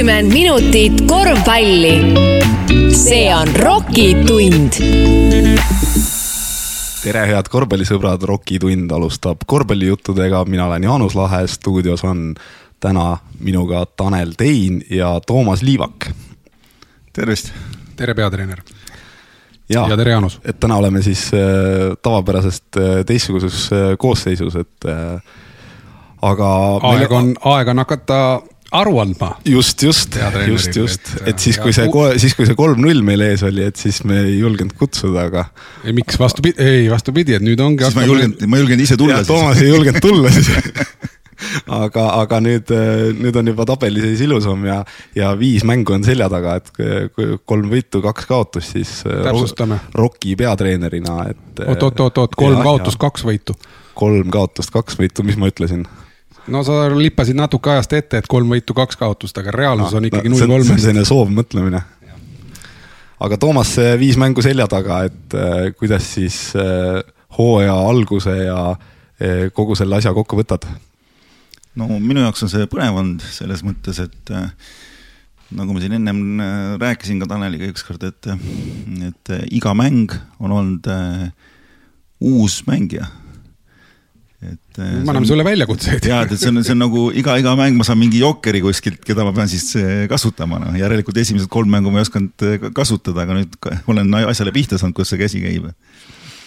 [0.00, 2.14] kuuskümmend minutit korvpalli.
[2.92, 4.72] see on Rocki tund.
[7.02, 12.34] tere, head korvpallisõbrad, Rocki tund alustab korvpallijuttudega, mina olen Jaanus Lahe, stuudios on
[12.80, 16.08] täna minuga Tanel Tein ja Toomas Liivak.
[17.12, 17.52] tervist.
[17.96, 18.62] tere, peatreener.
[19.68, 20.40] ja, ja tere, Jaanus.
[20.44, 25.20] et täna oleme siis äh, tavapärasest äh, teistsuguses äh, koosseisus, et äh,
[26.22, 26.80] aga.
[26.94, 29.30] aeg on, aeg on hakata aru andma.
[29.44, 30.16] just, just,
[30.46, 31.88] just, just, et siis, kui see,
[32.22, 35.46] siis kui see kolm-null meil ees oli, et siis me ei julgenud kutsuda, aga.
[35.84, 37.86] ei, miks vastupidi, ei vastupidi, et nüüd ongi.
[37.86, 39.22] siis ma ei julgenud, ma ei julgenud ise tulla.
[39.26, 40.52] Toomas ei julgenud tulla siis
[41.80, 42.70] aga, aga nüüd,
[43.18, 44.80] nüüd on juba tabeliseis ilusam ja,
[45.16, 46.70] ja viis mängu on selja taga, et
[47.48, 48.92] kolm võitu, kaks kaotust, siis.
[49.08, 49.80] täpsustame.
[49.96, 51.64] Rocki peatreenerina, et.
[51.66, 53.56] oot, oot, oot, oot, kolm ja, kaotust, kaks võitu.
[53.98, 55.88] kolm kaotust, kaks võitu, mis ma ütlesin?
[56.50, 60.10] No sa lippasid natuke ajast ette, et kolm võitu, kaks kaotust, aga reaalsus no, on
[60.10, 60.70] ikkagi null no, kolmest.
[60.72, 61.82] see on selline soovmõtlemine.
[63.26, 67.00] aga Toomas, viis mängu selja taga, et äh, kuidas siis äh,
[67.38, 70.68] hooaja alguse ja äh, kogu selle asja kokku võtad?
[71.78, 74.50] no minu jaoks on see põnev olnud selles mõttes, et äh,
[75.56, 78.30] nagu ma siin ennem äh, rääkisin ka Taneliga ükskord, et,
[79.08, 81.30] et äh, iga mäng on olnud äh,
[82.20, 83.08] uus mängija
[84.40, 86.06] et me anname sulle väljakutseid.
[86.08, 89.02] ja, et see on, see on nagu iga, iga mäng ma saan mingi jokkeri kuskilt,
[89.04, 92.68] keda ma pean siis eh, kasutama, noh järelikult esimesed kolm mängu ma ei osanud eh,
[92.76, 93.58] kasutada, aga nüüd
[93.92, 95.66] olen asjale pihta saanud, kus see käsi käib.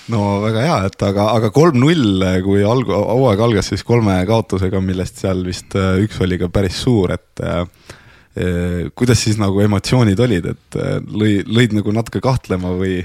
[0.10, 5.22] no väga hea, et aga, aga kolm-null, kui alg-, hooaeg algas siis kolme kaotusega, millest
[5.22, 10.80] seal vist üks oli ka päris suur, et eh, kuidas siis nagu emotsioonid olid, et
[11.14, 13.04] lõi, lõid nagu natuke kahtlema või?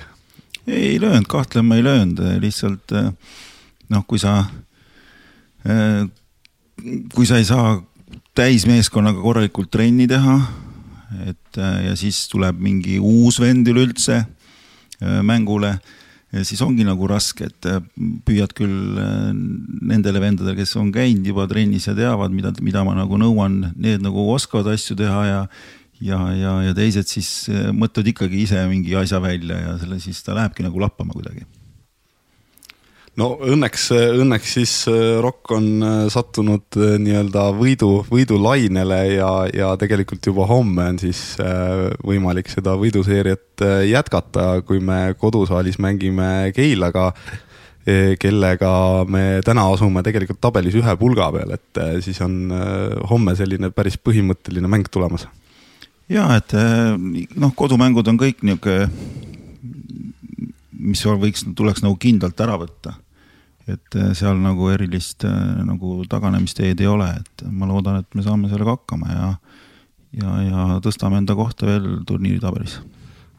[0.68, 2.96] ei löönud, kahtlema ei löönud, lihtsalt
[3.88, 4.67] noh, kui sa Äh,
[7.14, 7.76] kui sa ei saa
[8.38, 10.38] täismeeskonnaga korralikult trenni teha,
[11.26, 15.78] et äh, ja siis tuleb mingi uus vend üleüldse äh, mängule,
[16.44, 17.66] siis ongi nagu raske, et
[18.28, 18.98] püüad küll
[19.88, 24.04] nendele vendadele, kes on käinud juba trennis ja teavad, mida, mida ma nagu nõuan, need
[24.04, 25.40] nagu oskavad asju teha ja
[26.04, 30.36] ja, ja, ja teised siis mõtlevad ikkagi ise mingi asja välja ja selle siis ta
[30.36, 31.48] lähebki nagu lappama kuidagi
[33.18, 33.88] no õnneks,
[34.22, 40.46] õnneks siis äh, Rock on äh, sattunud äh, nii-öelda võidu, võidulainele ja, ja tegelikult juba
[40.50, 41.22] homme on siis
[42.04, 47.10] võimalik seda võiduseeriat jätkata, kui me kodusaalis mängime Keilaga,
[48.20, 48.70] kellega
[49.08, 52.52] me täna asume tegelikult tabelis ühe pulga peal, et siis on
[53.10, 55.26] homme selline päris põhimõtteline mäng tulemas.
[56.12, 58.90] ja et noh, kodumängud on kõik niisugune,
[60.78, 62.98] mis võiks, tuleks nagu kindlalt ära võtta
[63.68, 65.34] et äh, seal nagu erilist äh,
[65.66, 69.28] nagu taganemisteed ei ole, et ma loodan, et me saame sellega hakkama ja,
[70.22, 72.78] ja, ja tõstame enda kohta veel turniiri tabelis.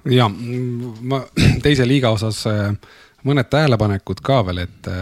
[0.09, 1.23] ja ma
[1.65, 2.71] teise liiga osas äh,
[3.27, 4.93] mõned tähelepanekud ka veel, et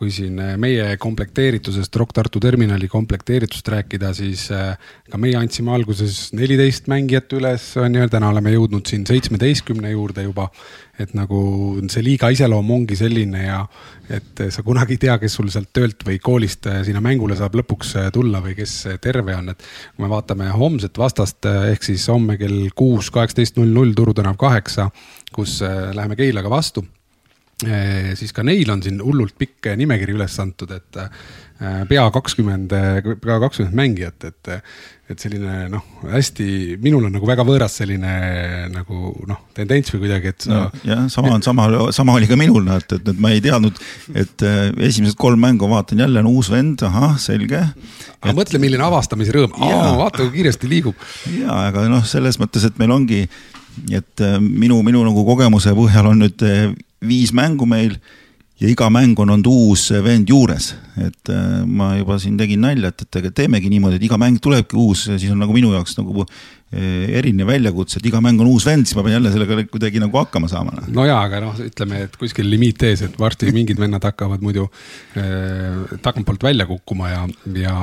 [0.00, 6.86] kui siin meie komplekteeritusest, Rock Tartu terminali komplekteeritusest rääkida, siis ka meie andsime alguses neliteist
[6.88, 10.46] mängijat üles, on ju, täna oleme jõudnud siin seitsmeteistkümne juurde juba.
[11.00, 11.40] Et nagu
[11.92, 13.58] see liiga iseloom ongi selline ja
[14.12, 17.92] et sa kunagi ei tea, kes sul sealt töölt või koolist sinna mängule saab lõpuks
[18.14, 22.72] tulla või kes terve on, et kui me vaatame homset vastast ehk siis homme kell
[22.76, 24.88] kuus, kaheksateist null null Turu tänav kaheksa,
[25.32, 26.86] kus läheme Keilaga vastu
[27.60, 31.00] siis ka neil on siin hullult pikk nimekiri üles antud, et
[31.90, 32.72] pea kakskümmend,
[33.20, 34.54] pea kakskümmend mängijat, et
[35.10, 38.10] et selline noh, hästi, minul on nagu väga võõras selline
[38.70, 40.82] nagu noh, tendents või kuidagi, et sa no,.
[40.86, 43.80] jah, sama on, sama, sama oli ka minul, noh, et, et, et ma ei teadnud,
[44.14, 44.44] et
[44.86, 47.58] esimesed kolm mängu vaatan jälle on uus vend, ahah, selge.
[47.58, 48.38] aga et...
[48.38, 51.08] mõtle, milline avastamise rõõm, vaata kui kiiresti liigub.
[51.40, 53.24] ja, aga noh, selles mõttes, et meil ongi,
[53.90, 56.46] et minu, minu nagu kogemuse põhjal on nüüd
[57.00, 57.96] viis mängu meil
[58.60, 62.90] ja iga mäng on olnud uus vend juures, et äh, ma juba siin tegin nalja,
[62.92, 66.26] et, et teemegi niimoodi, et iga mäng tulebki uus, siis on nagu minu jaoks nagu
[66.26, 70.02] äh, erinev väljakutse, et iga mäng on uus vend, siis ma pean jälle sellega kuidagi
[70.04, 70.76] nagu hakkama saama.
[70.76, 70.92] Noh.
[70.98, 74.68] no jaa, aga noh, ütleme, et kuskil limiit ees, et varsti mingid vennad hakkavad muidu
[74.68, 77.24] äh, tagantpoolt välja kukkuma ja,
[77.64, 77.74] ja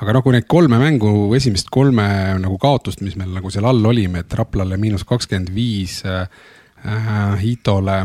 [0.00, 2.08] aga noh, kui neid kolme mängu, esimest kolme
[2.40, 6.00] nagu kaotust, mis meil nagu seal all olime, et Raplale miinus kakskümmend viis
[7.38, 8.00] Hitole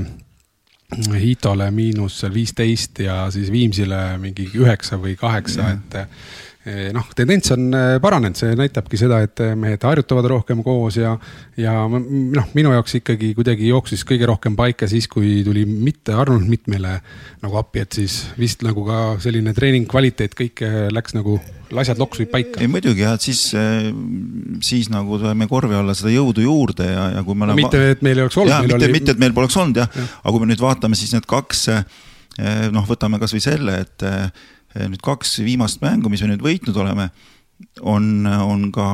[0.96, 7.52] Hitole miinus seal viisteist ja siis Viimsile mingi üheksa või kaheksa, et eh, noh, tendents
[7.52, 11.18] on eh, paranenud, see näitabki seda, et mehed harjutavad rohkem koos ja,
[11.60, 16.48] ja noh, minu jaoks ikkagi kuidagi jooksis kõige rohkem paika siis, kui tuli mitte Arnold
[16.48, 17.02] Mitt meile
[17.44, 20.64] nagu appi, et siis vist nagu ka selline treening kvaliteet kõik
[20.96, 21.42] läks nagu
[21.84, 22.62] asjad loksusid paika.
[22.64, 23.42] ei muidugi jah, et siis,
[24.66, 27.64] siis nagu saime korvi alla seda jõudu juurde ja, ja kui me no, oleme.
[27.66, 28.68] mitte, et meil ei oleks olnud.
[28.68, 31.16] mitte oli..., mitte, et meil poleks olnud jah ja., aga kui me nüüd vaatame siis
[31.16, 31.66] need kaks,
[32.76, 34.08] noh, võtame kasvõi selle, et
[34.78, 37.10] nüüd kaks viimast mängu, mis me nüüd võitnud oleme
[37.82, 38.86] on, on ka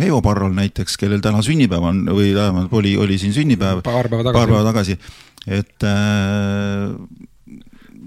[0.00, 3.82] Heivo Parrol näiteks, kellel täna sünnipäev on või tähendab, oli, oli siin sünnipäev.
[3.86, 4.38] paar päeva tagasi.
[4.40, 4.98] paar päeva tagasi,
[5.46, 6.90] et äh,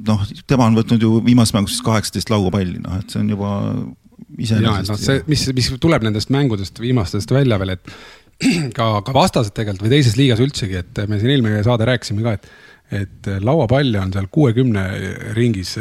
[0.07, 3.51] noh, tema on võtnud ju viimases mängus siis kaheksateist laugapalli, noh, et see on juba
[4.39, 4.93] iseenesest.
[4.93, 7.93] No, see, mis, mis tuleb nendest mängudest viimastest välja veel, et
[8.77, 12.37] ka, ka vastased tegelikult või teises liigas üldsegi, et me siin eelmine saade rääkisime ka,
[12.39, 12.51] et
[12.95, 14.83] et lauapalle on seal kuuekümne
[15.37, 15.75] ringis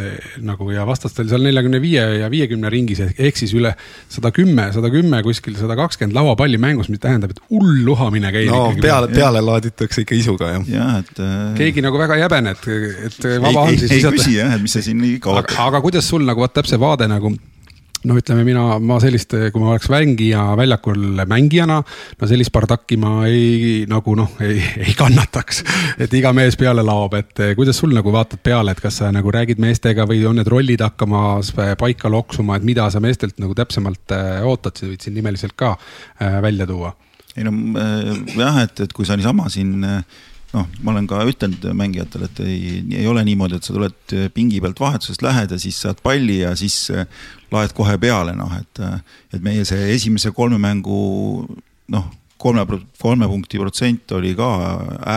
[0.44, 3.72] nagu ja vastastel seal neljakümne viie ja viiekümne ringis ehk siis üle
[4.12, 8.50] sada kümme, sada kümme kuskil sada kakskümmend lauapalli mängus, mis tähendab, et hull luhamine käib.
[8.52, 8.84] no ikkagi.
[8.84, 10.70] peale, peale laaditakse ikka isuga jah.
[10.72, 11.36] jah, et äh....
[11.58, 12.68] keegi nagu väga ei häbene, et,
[13.08, 13.90] et vaba on siis.
[13.90, 15.46] ei, ei küsi jah, et mis sa siin nii kaua.
[15.68, 17.32] aga, kuidas sul nagu vot täpselt vaade nagu
[18.06, 21.78] no ütleme, mina, ma sellist, kui ma oleks mängija väljakul mängijana,
[22.20, 25.62] no sellist bardakki ma ei nagu noh, ei, ei kannataks.
[25.98, 29.10] et iga mees peale laob, et eh, kuidas sul nagu vaatad peale, et kas sa
[29.14, 33.56] nagu räägid meestega või on need rollid hakkamas paika loksuma, et mida sa meestelt nagu
[33.58, 36.94] täpsemalt eh, ootad, sa võid siin nimeliselt ka eh, välja tuua?
[37.38, 37.52] ei no
[38.34, 39.84] jah, et, et kui sa niisama siin
[40.54, 42.60] noh, ma olen ka ütelnud mängijatele, et ei,
[43.00, 46.54] ei ole niimoodi, et sa tuled pingi pealt vahetusest lähed ja siis saad palli ja
[46.58, 46.86] siis
[47.52, 48.82] laed kohe peale, noh, et,
[49.34, 51.00] et meie see esimese kolme mängu
[51.92, 52.08] noh,
[52.38, 52.64] kolme,
[53.00, 54.48] kolme punkti protsent oli ka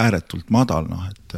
[0.01, 1.37] ääretult madal, noh, et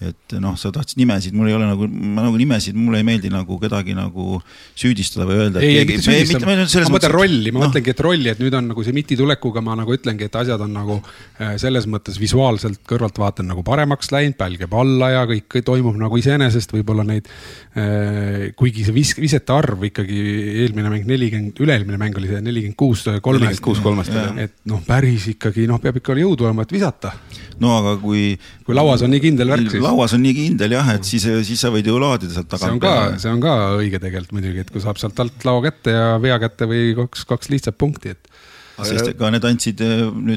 [0.00, 3.28] et noh, sa tahtsid nimesid, mul ei ole nagu, ma nagu nimesid, mulle ei meeldi
[3.28, 4.38] nagu kedagi nagu
[4.78, 5.60] süüdistada või öelda.
[5.60, 7.66] ei, ei mitte süüdistada, ma mõtlen mõttes, rolli, ma no.
[7.66, 10.64] mõtlengi, et rolli, et nüüd on nagu see MIT-i tulekuga ma nagu ütlengi, et asjad
[10.64, 15.26] on nagu äh, selles mõttes visuaalselt kõrvalt vaatan nagu paremaks läinud, pälg jääb alla ja
[15.28, 18.48] kõik, toimub nagu iseenesest, võib-olla neid äh,.
[18.56, 20.16] kuigi see vis-, visete arv ikkagi
[20.64, 23.50] eelmine mäng nelikümmend, üle-eelmine mäng oli see nelikümmend kuus kolmest.
[23.50, 24.32] nelikümmend kuus kolmest, jah.
[24.48, 27.12] et noh, päris ikkagi noh, peab ikka jõudu olema, et visata.
[27.60, 28.32] no aga kui.
[28.64, 31.60] kui lauas on nii kindel värk siis lauas on nii kindel jah, et siis, siis
[31.60, 32.64] sa võid ju laadida sealt tagant.
[32.64, 35.66] see on ka, see on ka õige tegelikult muidugi, et kui saab sealt alt laua
[35.66, 38.32] kätte ja vea kätte või kaks, kaks lihtsat punkti, et.
[38.80, 39.82] sest ega need andsid,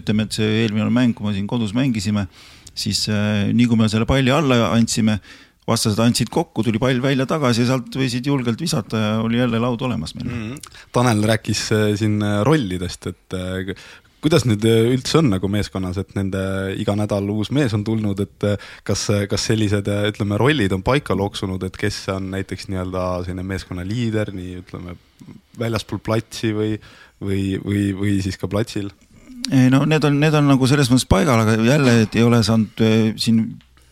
[0.01, 2.27] ütleme, et see eelmine mäng, kui me siin kodus mängisime,
[2.73, 5.19] siis äh, nii kui me selle palli alla andsime
[5.63, 9.61] vastased andsid kokku, tuli pall välja tagasi ja sealt võisid julgelt visata ja oli jälle
[9.63, 10.41] laud olemas meil mm.
[10.49, 10.87] -hmm.
[10.91, 13.37] Tanel rääkis äh, siin rollidest, et
[14.23, 16.41] kuidas nüüd äh, üldse on nagu meeskonnas, et nende
[16.79, 20.83] iga nädal uus mees on tulnud, et äh, kas, kas sellised äh, ütleme, rollid on
[20.85, 24.95] paika loksunud, et kes on näiteks nii-öelda selline meeskonna liider, nii ütleme
[25.59, 26.77] väljaspool platsi või,
[27.23, 28.91] või, või, või siis ka platsil?
[29.51, 32.39] ei no need on, need on nagu selles mõttes paigal, aga jälle, et ei ole
[32.47, 32.83] saanud
[33.19, 33.41] siin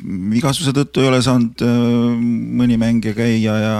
[0.02, 1.76] vigastuse tõttu ei ole saanud äh,
[2.62, 3.74] mõni mängija käia ja,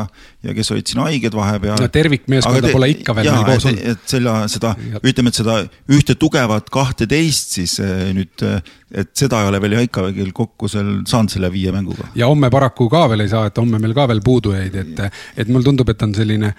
[0.46, 1.80] ja kes olid siin haiged vahepeal.
[1.82, 3.84] no tervikmeeskonda te, pole ikka veel meil koos olnud.
[3.94, 5.58] et selle, seda, ütleme, et seda
[5.98, 8.62] ühte tugevat kahteteist siis äh, nüüd, äh,
[9.04, 12.12] et seda ei ole veel ikka veel kokku seal saanud selle viie mänguga.
[12.18, 15.24] ja homme paraku ka veel ei saa, et homme meil ka veel puudu jäid, et,
[15.38, 16.54] et mulle tundub, et on selline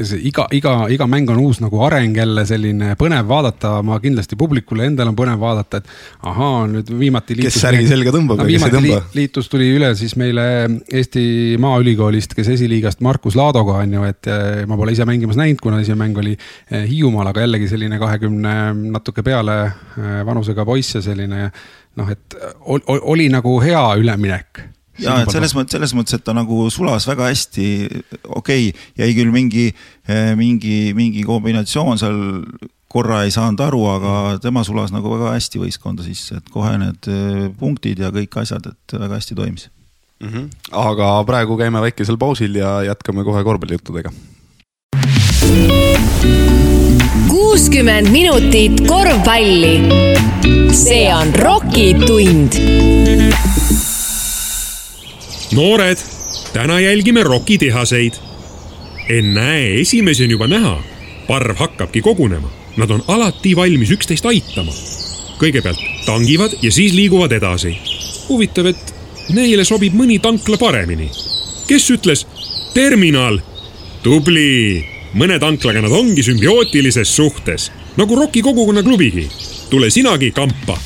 [0.00, 4.38] see iga, iga, iga mäng on uus nagu areng jälle selline põnev vaadata, ma kindlasti
[4.40, 7.36] publikule endal on põnev vaadata, et ahaa, nüüd viimati.
[7.42, 9.00] kes särgi selga tõmbab no, ja kes ei tõmba.
[9.16, 10.46] liitus tuli üle siis meile
[10.92, 11.24] Eesti
[11.62, 15.80] Maaülikoolist, kes esiliigast Markus Laadoga on ju, et eh, ma pole ise mängimas näinud, kuna
[15.82, 18.56] esimene mäng oli eh, Hiiumaal, aga jällegi selline kahekümne
[18.96, 21.48] natuke peale eh, vanusega poiss ja selline
[22.00, 22.38] noh, et
[23.12, 24.64] oli nagu hea üleminek
[25.00, 27.66] ja et selles mõttes, selles mõttes, et ta nagu sulas väga hästi,
[28.28, 29.70] okei okay,, jäi küll mingi,
[30.08, 32.18] eh, mingi, mingi kombinatsioon seal
[32.92, 37.08] korra ei saanud aru, aga tema sulas nagu väga hästi võistkonda sisse, et kohe need
[37.08, 39.70] eh, punktid ja kõik asjad, et väga hästi toimis
[40.22, 40.28] mm.
[40.28, 40.50] -hmm.
[40.72, 44.12] aga praegu käime väikesel pausil ja jätkame kohe korvpallijuttudega.
[47.28, 49.80] kuuskümmend minutit korvpalli.
[50.72, 52.52] see on Rocki tund
[55.52, 55.98] noored,
[56.52, 58.12] täna jälgime rokitehaseid.
[59.08, 60.82] ennäe, esimesi on juba näha.
[61.26, 64.72] parv hakkabki kogunema, nad on alati valmis üksteist aitama.
[65.38, 67.78] kõigepealt tangivad ja siis liiguvad edasi.
[68.28, 68.94] huvitav, et
[69.28, 71.10] neile sobib mõni tankla paremini.
[71.66, 72.26] kes ütles
[72.74, 73.40] terminal?
[74.02, 79.28] tubli, mõne tanklaga nad ongi sümbiootilises suhtes nagu Rocki kogukonna klubigi.
[79.70, 80.78] tule sinagi kampa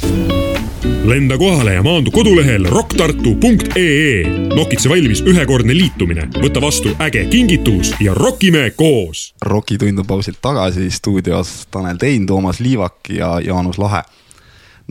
[1.06, 4.22] lenda kohale ja maandu kodulehel rocktartu.ee.
[4.56, 9.34] nokitse valmis ühekordne liitumine, võta vastu äge kingitus ja rokime koos.
[9.40, 14.02] rokitund on pausilt tagasi stuudios Tanel Tein, Toomas Liivak ja Jaanus Lahe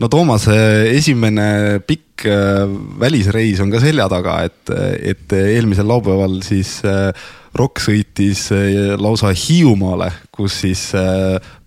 [0.00, 0.56] no Toomase
[0.92, 2.66] esimene pikk äh,
[3.00, 4.72] välisreis on ka selja taga, et,
[5.14, 7.10] et eelmisel laupäeval siis äh,
[7.56, 10.90] Rock sõitis äh, lausa Hiiumaale, kus siis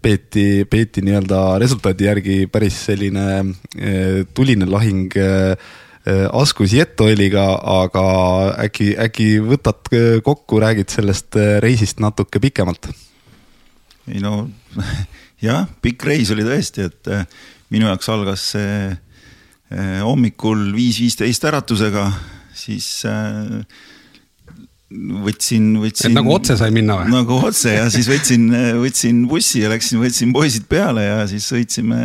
[0.02, 3.28] peeti, peeti nii-öelda resultaadi järgi päris selline
[4.38, 5.10] tuline lahing
[6.10, 7.44] Askus Jettoiliga,
[7.84, 8.04] aga
[8.64, 9.90] äkki, äkki võtad
[10.26, 12.90] kokku, räägid sellest reisist natuke pikemalt?
[14.10, 14.48] ei no
[15.46, 17.12] jah, pikk reis oli tõesti, et
[17.70, 22.08] minu jaoks algas see eh, hommikul viis viisteist äratusega,
[22.58, 23.60] siis äh,
[24.90, 26.16] võtsin, võtsin.
[26.18, 27.12] nagu otse sai minna või?
[27.14, 28.48] nagu otse ja siis võtsin,
[28.82, 32.00] võtsin bussi ja läksin, võtsin poisid peale ja siis sõitsime.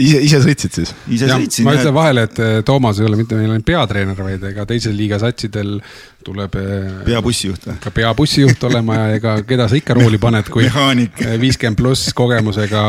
[0.00, 0.94] ise, ise sõitsid siis?
[1.12, 1.68] ise ja, sõitsin.
[1.68, 4.94] ma ütlen vahele, et eh, Toomas ei ole mitte meil ainult peatreener, vaid ega teise
[4.96, 5.76] liiga satsidel
[6.24, 6.56] tuleb.
[6.56, 7.76] Eh, peabussijuht või?
[7.84, 10.70] ka peabussijuht olema ja ega keda sa ikka rooli paned, kui
[11.44, 12.86] viiskümmend pluss kogemusega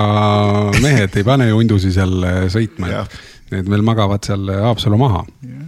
[0.80, 5.68] mehed ei pane ju undusi seal sõitma, et need veel magavad seal Haapsalu maha ja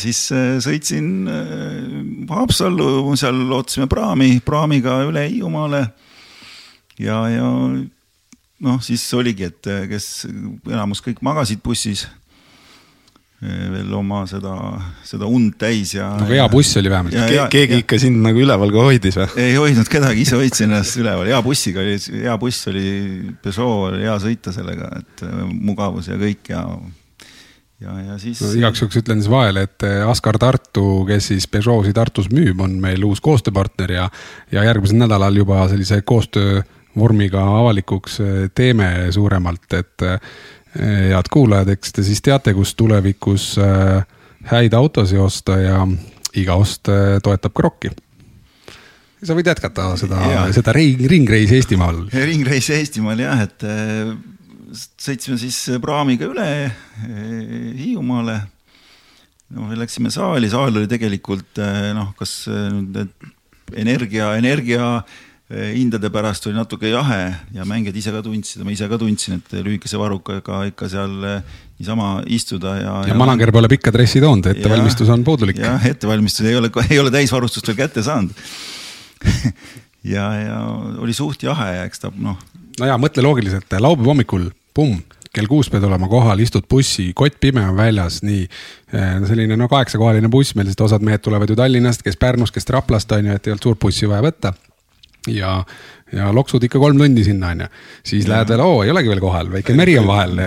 [0.00, 5.84] siis äh, sõitsin äh, Haapsallu, seal ootasime praami, praamiga üle Hiiumaale.
[7.00, 7.50] ja, ja
[8.60, 10.26] noh, siis oligi, et äh, kes
[10.70, 12.08] enamus kõik magasid bussis
[13.40, 14.52] veel oma seda,
[15.08, 16.10] seda und täis ja.
[16.20, 17.14] nagu hea buss oli vähemalt.
[17.16, 17.46] Ke.
[17.54, 19.28] keegi ja, ikka sind nagu üleval ka hoidis või?
[19.40, 22.90] ei hoidnud kedagi, ise hoidsin ennast üleval, hea bussiga oli, hea buss oli,
[23.40, 25.24] Peugeot oli hea sõita sellega, et
[25.56, 26.66] mugavus ja kõik ja
[27.80, 28.50] ja, ja siis no,.
[28.58, 32.76] igaks juhuks ütlen siis vahele, et eh, Askar Tartu, kes siis Peugeot'i Tartus müüb, on
[32.82, 34.08] meil uus koostööpartner ja,
[34.52, 40.20] ja järgmisel nädalal juba sellise koostöövormiga avalikuks eh, teeme suuremalt, et eh,
[40.80, 43.56] head kuulajad, eks te siis teate, kus tulevikus
[44.52, 45.80] häid autosid osta ja
[46.38, 46.86] iga ost
[47.24, 47.90] toetab ka rokki
[49.18, 50.20] sa võid jätkata seda,
[50.54, 52.04] seda ring, ringreisi Eestimaal.
[52.14, 53.66] ringreisi Eestimaal jah, et
[54.74, 58.36] sõitsime siis praamiga üle eh, Hiiumaale.
[59.56, 63.02] no läksime saali, saal oli tegelikult eh, noh, kas eh, nüüd
[63.78, 65.00] energia, energia
[65.50, 67.22] hindade pärast oli natuke jahe
[67.56, 71.16] ja mängijad ise ka tundsid ja ma ise ka tundsin, et lühikese varrukaga ikka seal
[71.18, 72.92] niisama istuda ja.
[73.10, 75.58] ja manager pole pikka dressi toonud, ettevalmistus on puudulik.
[75.58, 78.30] jah, ettevalmistus ei ole, ei ole täisvarustust veel kätte saanud
[80.14, 80.62] ja, ja
[81.02, 82.38] oli suht jahe ja eks ta noh.
[82.78, 85.02] no ja mõtle loogiliselt, laupäeva hommikul pumm,
[85.34, 88.42] kell kuus pead olema kohal, istud bussi, kott pime on väljas, nii.
[88.92, 92.66] Eh, selline no kaheksakohaline buss meil, sest osad mehed tulevad ju Tallinnast, kes Pärnust, kes
[92.74, 94.54] Raplast on ju, et ei olnud suurt bussi vaja võtta.
[95.28, 95.58] ja,
[96.16, 97.66] ja loksud ikka kolm tundi sinna on ju.
[98.02, 98.32] siis ja.
[98.32, 100.40] lähed veel, oo ei olegi veel kohal, väike meri on vahel,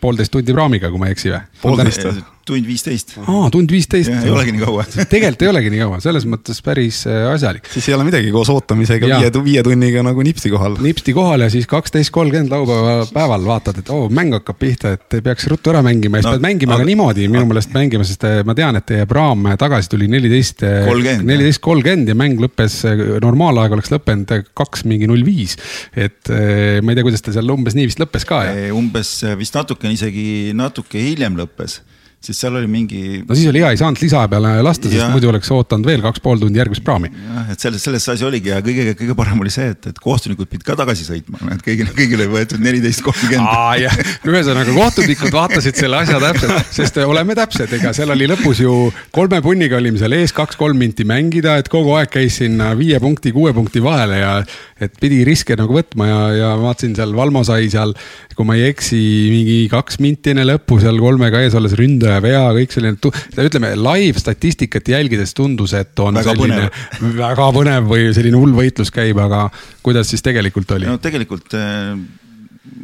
[0.00, 1.40] poolteist tundi praamiga, kui ma ei eksi või?
[1.62, 2.22] poolteist või?
[2.50, 3.14] Tund viisteist.
[3.22, 4.10] aa, tund viisteist.
[4.10, 7.68] ei olegi nii kaua tegelikult ei olegi nii kaua, selles mõttes päris äh, asjalik.
[7.72, 10.78] siis ei ole midagi koos ootamisega viie, viie tunniga nagu nipsti kohal.
[10.82, 14.94] nipsti kohal ja siis kaksteist kolmkümmend laupäeva päeval vaatad, et oo oh,, mäng hakkab pihta,
[14.98, 16.84] et peaks ruttu ära mängima ja siis no, pead mängima aga...
[16.84, 20.64] ka niimoodi minu meelest mängima, sest äh, ma tean, et teie praam tagasi tuli neliteist,
[20.66, 20.90] äh,
[21.22, 22.80] neliteist kolmkümmend ja mäng lõppes,
[23.22, 25.56] normaalaeg oleks lõppenud kaks mingi null viis.
[25.94, 28.42] et ma ei tea, kuidas ta seal umbes nii vist lõppes ka.
[28.76, 30.26] umbes vist natukene isegi
[30.56, 31.80] natuke hiljem lõppes
[32.20, 33.22] siis seal oli mingi.
[33.24, 36.20] no siis oli hea, ei saanud lisa peale lasta, sest muidu oleks ootanud veel kaks
[36.20, 37.08] pool tundi järgmist praami.
[37.16, 40.50] jah, et selles, selles asi oligi ja kõige, kõige parem oli see, et, et kohtunikud
[40.50, 44.02] pidid ka tagasi sõitma, et kõigile, kõigile ei võetud neliteist kolmkümmend.
[44.28, 48.74] ühesõnaga kohtunikud vaatasid selle asja täpselt, sest oleme täpsed, ega seal oli lõpus ju
[49.16, 53.32] kolme punniga olime seal ees kaks-kolm minti mängida, et kogu aeg käis sinna viie punkti,
[53.32, 54.34] kuue punkti vahele ja
[54.80, 57.96] et pidi riske nagu võtma ja, ja vaatasin seal Valmo sai seal,
[58.36, 59.00] kui ma ei eksi,
[59.32, 63.12] mingi kaks minti enne lõppu seal kolmega ees olles ründaja ja vea, kõik selline,
[63.46, 67.14] ütleme live statistikat jälgides tundus, et on väga selline põnev.
[67.20, 69.46] väga põnev või selline hull võitlus käib, aga
[69.86, 70.90] kuidas siis tegelikult oli?
[70.90, 71.94] no tegelikult äh,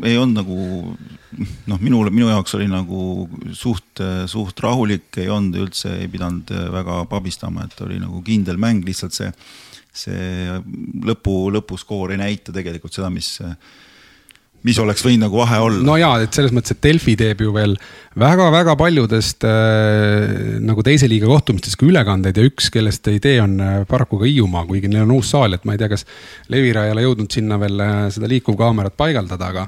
[0.07, 0.59] ei olnud nagu
[1.71, 7.03] noh, minule, minu jaoks oli nagu suht, suht rahulik, ei olnud üldse, ei pidanud väga
[7.11, 9.33] pabistama, et oli nagu kindel mäng, lihtsalt see,
[9.97, 10.61] see
[11.07, 13.35] lõpu, lõpuskoor ei näita tegelikult seda, mis
[14.67, 15.83] mis oleks võinud nagu vahe olla.
[15.87, 17.77] no ja, et selles mõttes, et Delfi teeb ju veel
[18.19, 23.59] väga-väga paljudest äh, nagu teise liiga kohtumistest ka ülekandeid ja üks, kellest ei tee, on
[23.63, 26.07] äh, paraku ka Hiiumaa, kuigi neil on uus saal, et ma ei tea, kas
[26.53, 29.67] Levira ei ole jõudnud sinna veel äh, seda liikuvkaamerat paigaldada, aga,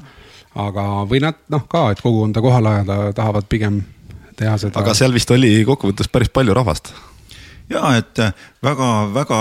[0.67, 3.83] aga või nad noh, ka, et kogukonda kohale ajada tahavad pigem
[4.39, 4.81] teha seda.
[4.81, 6.91] aga seal vist oli kokkuvõttes päris palju rahvast
[7.69, 8.19] ja et
[8.65, 9.39] väga-väga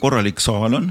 [0.00, 0.90] korralik saal on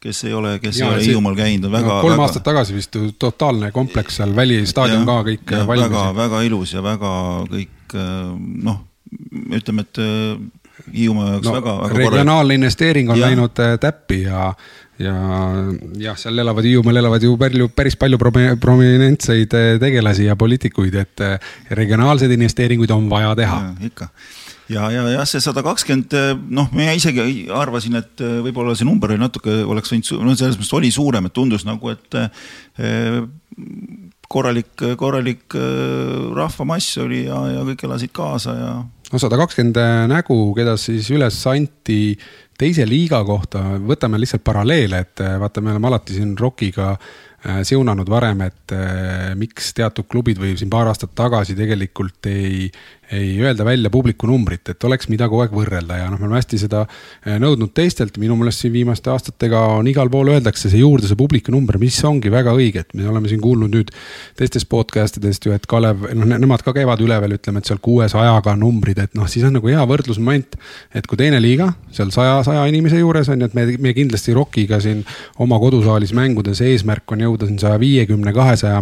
[0.00, 1.96] kes ei ole, kes ja, ei ole Hiiumaal käinud, on väga.
[2.00, 2.28] kolm väga...
[2.28, 5.90] aastat tagasi vist totaalne kompleks seal, välistaadion ka kõik valmis.
[5.90, 7.12] väga, väga ilus ja väga
[7.50, 7.98] kõik
[8.64, 8.80] noh,
[9.58, 10.02] ütleme, et
[10.94, 13.26] Hiiumaa jaoks no, väga, väga regionaalne investeering on Ja.
[13.28, 14.52] läinud äh, täppi ja
[15.00, 15.14] ja
[16.00, 20.94] jah, seal elavad Hiiumaal elavad ju palju, päris palju promi- prominentseid äh, tegelasi ja poliitikuid,
[20.94, 21.38] et äh,
[21.70, 23.60] regionaalseid investeeringuid on vaja teha.
[23.90, 24.08] ikka
[24.70, 26.14] ja, ja jah, see sada kakskümmend,
[26.54, 30.58] noh, mina isegi arvasin, et äh, võib-olla see number oli natuke, oleks võinud, no selles
[30.58, 33.22] mõttes oli suurem, et tundus nagu, et eh,
[34.30, 35.56] korralik, korralik
[36.36, 38.74] rahvamass oli ja, ja kõik elasid kaasa ja.
[39.10, 39.80] no sada kakskümmend
[40.12, 42.14] nägu, keda siis üles anti
[42.60, 47.29] teise liiga kohta, võtame lihtsalt paralleele, et vaata, me oleme alati siin Rockiga äh,
[47.64, 52.66] siunanud varem, et äh, miks teatud klubid või siin paar aastat tagasi tegelikult ei,
[53.16, 56.36] ei öelda välja publiku numbrit, et oleks, mida kogu aeg võrrelda ja noh, me oleme
[56.36, 60.82] hästi seda äh, nõudnud teistelt, minu meelest siin viimaste aastatega on igal pool öeldakse see
[60.82, 63.94] juurde, see publiku number, mis ongi väga õige, et me oleme siin kuulnud nüüd
[64.38, 68.54] teistest podcast idest ju, et Kalev, noh, nemad ka käivad üleval, ütleme, et seal kuuesajaga
[68.60, 70.60] numbrid, et noh, siis on nagu hea võrdlusmoment,
[70.92, 74.36] et kui teine liiga seal saja, saja inimese juures on ju, et me, me kindlasti
[74.36, 75.02] Rockiga siin
[75.40, 78.80] oma kodusaalis mängudes eesmärk on jõuda siin saja viiekümne, kahesaja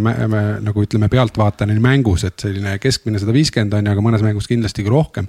[0.64, 4.84] nagu ütleme, pealtvaatajani mängus, et selline keskmine sada viiskümmend on ju, aga mõnes mängus kindlasti
[4.86, 5.28] ka rohkem.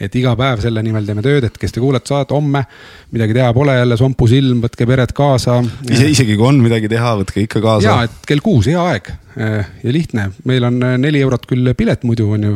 [0.00, 2.64] et iga päev selle nimel teeme tööd, et kes te kuulete saadet homme,
[3.12, 5.60] midagi teha pole jälle, sompu silm, võtke pered kaasa.
[5.90, 7.88] ise, isegi kui on midagi teha, võtke ikka kaasa.
[7.88, 12.26] ja, et kell kuus, hea aeg ja lihtne, meil on neli eurot küll pilet muidu
[12.34, 12.52] on ju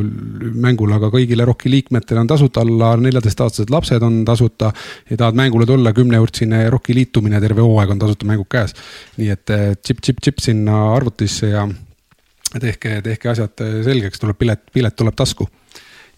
[0.65, 4.73] mängul, aga kõigile ROK-i liikmetele on tasuta, alla neljateistaastased lapsed on tasuta.
[5.11, 8.75] ja tahad mängule tulla, kümneeurtsine ROK-i liitumine, terve hooaeg on tasuta mängud käes.
[9.17, 11.69] nii et tšipp-tšipp-tšipp sinna arvutisse ja
[12.61, 15.49] tehke, tehke asjad selgeks, tuleb pilet, pilet tuleb tasku.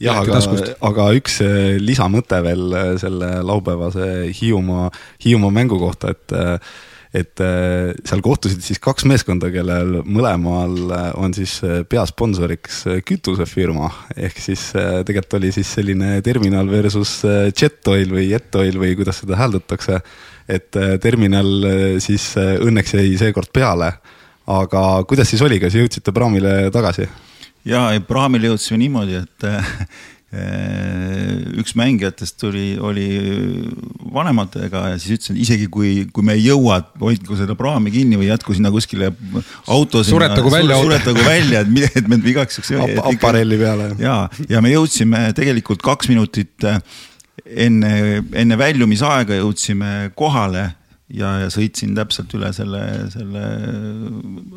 [0.01, 0.41] Jah, aga,
[0.85, 1.39] aga üks
[1.81, 4.91] lisamõte veel selle laupäevase Hiiumaa,
[5.25, 6.35] Hiiumaa mängu kohta, et
[7.17, 10.75] et seal kohtusid siis kaks meeskonda, kellel mõlemal
[11.17, 11.59] on siis
[11.89, 13.91] peasponsoriks kütusefirma.
[14.17, 20.01] ehk siis tegelikult oli siis selline terminal versus Jetoil või Jetoil või kuidas seda hääldatakse.
[20.49, 21.49] et terminal
[22.05, 23.93] siis õnneks jäi seekord peale.
[24.47, 27.09] aga kuidas siis oli, kas jõudsite praamile tagasi?
[27.65, 29.49] ja, praamile jõudsime niimoodi, et
[31.57, 33.07] üks mängijatest tuli, oli
[34.13, 38.31] vanematega ja siis ütlesin, isegi kui, kui me ei jõua, hoidku seda praami kinni või
[38.31, 39.13] jätku sinna kuskile
[39.73, 40.03] auto.
[40.07, 40.81] suretagu välja.
[40.83, 43.13] suretagu välja, et, et me igaks juhuks Ap.
[43.15, 43.91] aparelli peale.
[44.03, 44.19] ja,
[44.51, 46.67] ja me jõudsime tegelikult kaks minutit
[47.45, 47.93] enne,
[48.33, 50.71] enne väljumisaega jõudsime kohale
[51.15, 52.81] ja, ja sõitsin täpselt üle selle,
[53.13, 53.43] selle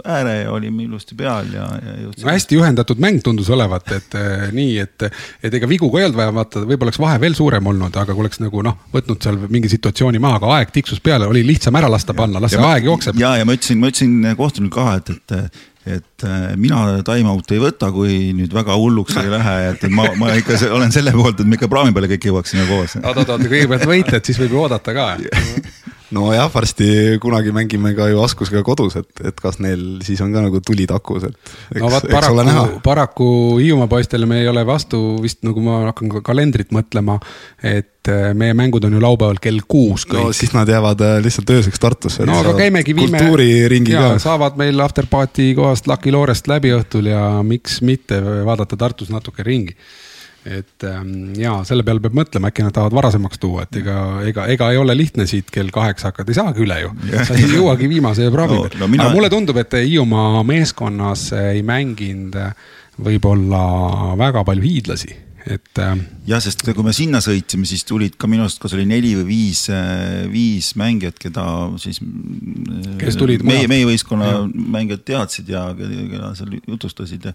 [0.01, 2.25] ääre ja olime ilusti peal ja, ja jõudsin.
[2.29, 5.09] hästi ühendatud mäng tundus olevat, et äh, nii, et,
[5.45, 8.15] et ega vigu ka ei olnud vaja vaata, võib-olla oleks vahe veel suurem olnud, aga
[8.15, 11.77] kui oleks nagu noh, võtnud seal mingi situatsiooni maha, aga aeg tiksus peale, oli lihtsam
[11.77, 13.19] ära lasta panna, las see aeg jookseb.
[13.21, 16.23] ja, ja ma ütlesin, ma ütlesin kohtunik ka, et, et et
[16.59, 20.91] mina time-out'i ei võta, kui nüüd väga hulluks ei lähe, et ma, ma ikka olen
[20.93, 22.97] selle poolt, et me ikka praami peale kõik jõuaksime koos.
[22.99, 25.07] oot, oot, oot, kõigepealt võitled, siis võib ju oodata ka
[26.15, 30.43] nojah, varsti kunagi mängime ka ju Askusega kodus, et, et kas neil siis on ka
[30.45, 31.53] nagu tuli takus, et.
[31.77, 36.23] no vot paraku, paraku Hiiumaa poistele me ei ole vastu vist nagu ma hakkan ka
[36.25, 37.19] kalendrit mõtlema,
[37.63, 40.29] et meie mängud on ju laupäeval kell kuus kõik.
[40.29, 42.25] no siis nad jäävad lihtsalt ööseks Tartusse.
[42.25, 43.21] no aga käimegi, viime.
[43.21, 44.11] kultuuriringiga.
[44.23, 49.77] saavad meil afterparty kohast Lucky Loorest läbi õhtul ja miks mitte vaadata Tartus natuke ringi
[50.47, 53.99] et ähm, ja selle peale peab mõtlema, äkki nad tahavad varasemaks tuua, et ega,
[54.29, 56.91] ega, ega ei ole lihtne siit kell kaheksa hakata, ei saagi üle ju.
[57.27, 59.07] sa ei jõuagi viimase praavi no, peal no, mina...
[59.07, 62.37] aga mulle tundub, et Hiiumaa meeskonnas ei mänginud
[62.99, 63.63] võib-olla
[64.19, 65.15] väga palju hiidlasi
[65.49, 65.81] et.
[66.29, 69.25] jah, sest kui me sinna sõitsime, siis tulid ka minu arust, kas oli neli või
[69.29, 69.65] viis,
[70.31, 71.45] viis mängijat, keda
[71.81, 72.01] siis.
[73.01, 73.43] kes tulid.
[73.47, 74.39] meie, meie võistkonna ja.
[74.77, 77.29] mängijad teadsid ja keda seal jutustasid,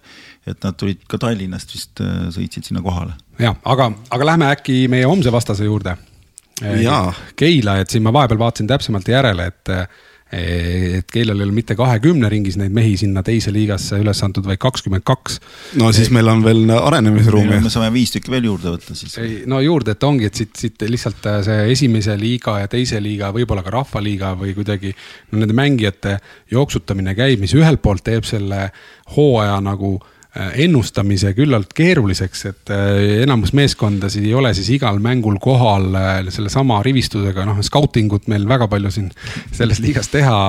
[0.47, 2.03] et nad tulid ka Tallinnast vist
[2.35, 3.15] sõitsid sinna kohale.
[3.41, 5.97] jah, aga, aga lähme äkki meie homse vastase juurde.
[7.35, 9.73] Keila, et siin ma vahepeal vaatasin täpsemalt järele, et
[10.33, 14.57] et Keilal ei ole mitte kahekümne ringis neid mehi sinna teise liigasse üles antud, vaid
[14.61, 15.37] kakskümmend kaks.
[15.77, 17.59] no siis meil on veel arenemisruumi.
[17.61, 19.19] me saame viis tükki veel juurde võtta siis.
[19.45, 23.61] no juurde, et ongi, et siit, siit lihtsalt see esimese liiga ja teise liiga, võib-olla
[23.65, 24.95] ka rahvaliiga või kuidagi
[25.31, 26.17] no nende mängijate
[26.51, 28.71] jooksutamine käib, mis ühelt poolt teeb selle
[29.15, 29.99] hooaja nagu
[30.35, 32.71] ennustamise küllalt keeruliseks, et
[33.23, 35.95] enamus meeskondasid ei ole siis igal mängul kohal
[36.33, 39.07] sellesama rivistusega, noh, scouting ut meil väga palju siin
[39.55, 40.39] selles liigas teha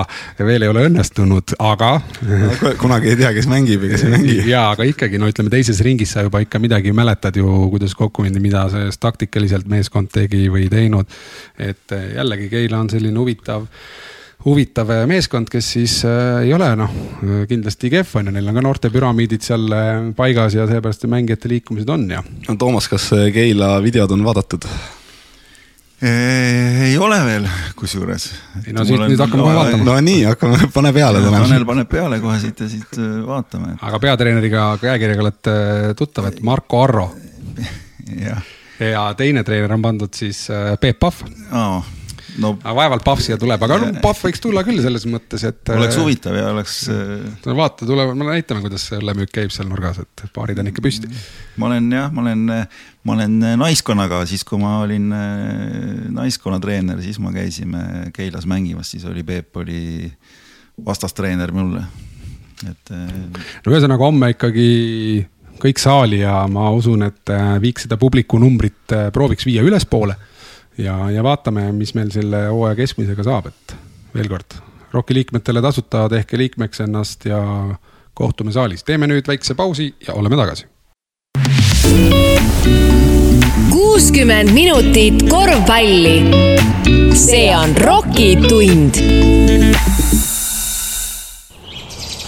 [0.41, 2.73] veel ei ole õnnestunud, aga no,.
[2.81, 4.37] kunagi ei tea, kes mängib ja kes ei mängi.
[4.55, 8.27] ja, aga ikkagi no ütleme, teises ringis sa juba ikka midagi mäletad ju, kuidas kokku
[8.27, 11.07] mindi, mida see taktikaliselt meeskond tegi või teinud.
[11.63, 13.67] et jällegi Keila on selline huvitav
[14.47, 16.93] huvitav meeskond, kes siis äh, ei ole noh,
[17.51, 19.67] kindlasti kehv on ju, neil on ka noortepüramiidid seal
[20.19, 22.23] paigas ja seepärast mängijate liikumised on ja.
[22.49, 24.69] no Toomas, kas Keila videod on vaadatud?
[26.03, 28.27] ei ole veel, kusjuures.
[28.67, 29.87] ei no siit nüüd hakkame kohe vaatama.
[29.89, 31.41] no nii, hakkame, pane peale täna.
[31.41, 33.79] Tanel paneb peale kohe siit ja siit äh, vaatame.
[33.81, 35.59] aga peatreeneriga, käekirjaga olete
[35.97, 37.11] tuttavad, Marko Arro.
[38.93, 41.96] ja teine treener on pandud siis äh, Peep Pahv oh
[42.43, 42.53] no,.
[42.63, 45.61] aga vaevalt Pahv siia tuleb, aga no Pahv võiks tulla küll selles mõttes, et.
[45.75, 46.79] oleks huvitav ja oleks.
[47.45, 50.85] no vaata, tulevad, me näitame, kuidas see õllemüük käib seal nurgas, et paarid on ikka
[50.85, 51.11] püsti.
[51.61, 52.45] ma olen jah, ma olen,
[53.07, 55.09] ma olen naiskonnaga, siis kui ma olin
[56.17, 60.11] naiskonna treener, siis me käisime Keilas mängimas, siis oli Peep oli
[60.87, 61.83] vastastreener mulle,
[62.69, 62.93] et.
[62.93, 64.71] no ühesõnaga homme ikkagi
[65.57, 70.19] kõik saali ja ma usun, et viiks seda publiku numbrit prooviks viia ülespoole
[70.79, 73.77] ja, ja vaatame, mis meil selle hooaja keskmisega saab, et
[74.15, 74.59] veel kord,
[74.93, 77.41] ROK-i liikmetele tasuta, tehke liikmeks ennast ja
[78.15, 78.85] kohtume saalis.
[78.85, 80.67] teeme nüüd väikse pausi ja oleme tagasi.
[83.71, 86.23] kuuskümmend minutit korvpalli.
[87.15, 89.01] see on ROK-i tund.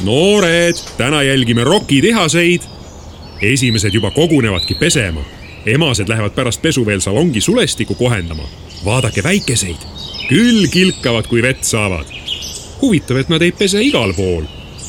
[0.04, 2.62] noored, täna jälgime ROK-i tehaseid.
[3.42, 5.37] esimesed juba kogunevadki pesema
[5.74, 8.42] emased lähevad pärast pesu veel salongi sulestikku kohendama.
[8.84, 9.82] vaadake väikeseid,
[10.28, 12.06] küll kilkavad, kui vett saavad.
[12.82, 14.44] huvitav, et nad ei pese igal pool.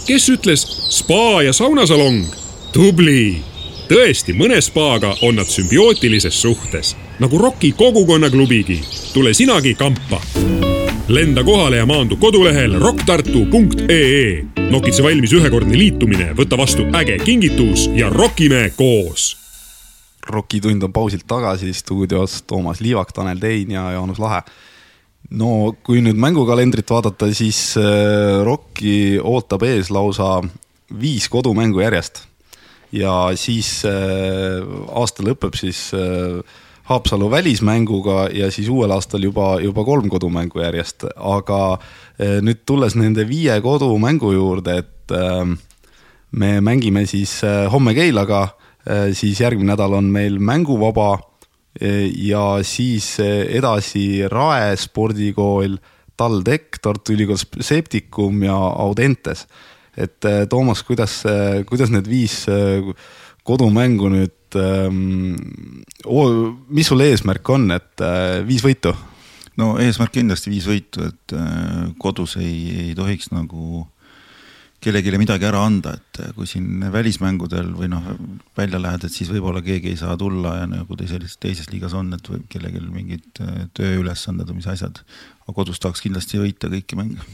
[0.08, 2.26] kes ütles spa ja saunasalong?
[2.74, 3.42] tubli.
[3.90, 8.82] tõesti, mõne spaaga on nad sümbiootilises suhtes, nagu ROK-i kogukonnaklubigi.
[9.14, 10.22] tule sinagi kampa
[11.10, 14.46] lenda kohale ja maandu kodulehel rocktartu.ee.
[14.70, 19.39] nokitse valmis ühekordne liitumine, võta vastu äge kingitus ja rokime koos
[20.30, 24.42] Rokitund on pausilt tagasi stuudios Toomas Liivak, Tanel Tein ja Jaanus Lahe.
[25.30, 30.40] no kui nüüd mängukalendrit vaadata, siis äh, Rocki ootab ees lausa
[31.02, 32.24] viis kodumängu järjest.
[32.92, 34.62] ja siis äh,
[34.94, 36.42] aasta lõpeb siis äh,
[36.90, 41.78] Haapsalu välismänguga ja siis uuel aastal juba, juba kolm kodumängu järjest, aga
[42.18, 45.14] nüüd tulles nende viie kodumängu juurde, et
[46.32, 47.36] me mängime siis
[47.70, 48.48] homme Keilaga
[49.14, 55.78] siis järgmine nädal on meil mänguvaba äh, ja siis äh, edasi Rae spordikool,
[56.18, 59.48] TalTech, Tartu Ülikool Septikum ja Audentes.
[59.98, 61.24] et Toomas, kuidas,
[61.68, 62.46] kuidas need viis
[63.44, 65.34] kodumängu nüüd, ähm,
[66.70, 68.04] mis sul eesmärk on, et
[68.48, 68.94] viis võitu?
[69.60, 71.36] no eesmärk kindlasti viis võitu, et
[72.00, 73.84] kodus ei, ei tohiks nagu
[74.80, 78.06] kellelegi midagi ära anda, et kui siin välismängudel või noh,
[78.58, 82.14] välja lähed, et siis võib-olla keegi ei saa tulla ja nagu teises, teises liigas on,
[82.16, 85.04] et võib kellelgi mingid äh, tööülesanded või mis asjad.
[85.44, 87.28] aga kodus tahaks kindlasti võita kõiki mänge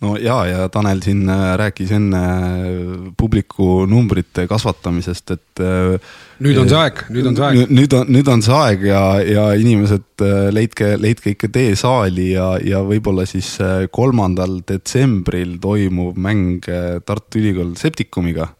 [0.00, 5.62] no ja, ja Tanel siin äh, rääkis enne äh, publiku numbrite kasvatamisest, et.
[5.62, 6.12] Äh,
[6.44, 7.72] nüüd on see aeg, nüüd on see aeg.
[7.74, 12.52] nüüd on, nüüd on see aeg ja, ja inimesed leidke, leidke ikka tee saali ja,
[12.62, 13.56] ja võib-olla siis
[13.94, 16.66] kolmandal detsembril toimuv mäng
[17.06, 18.52] Tartu Ülikool Septikumiga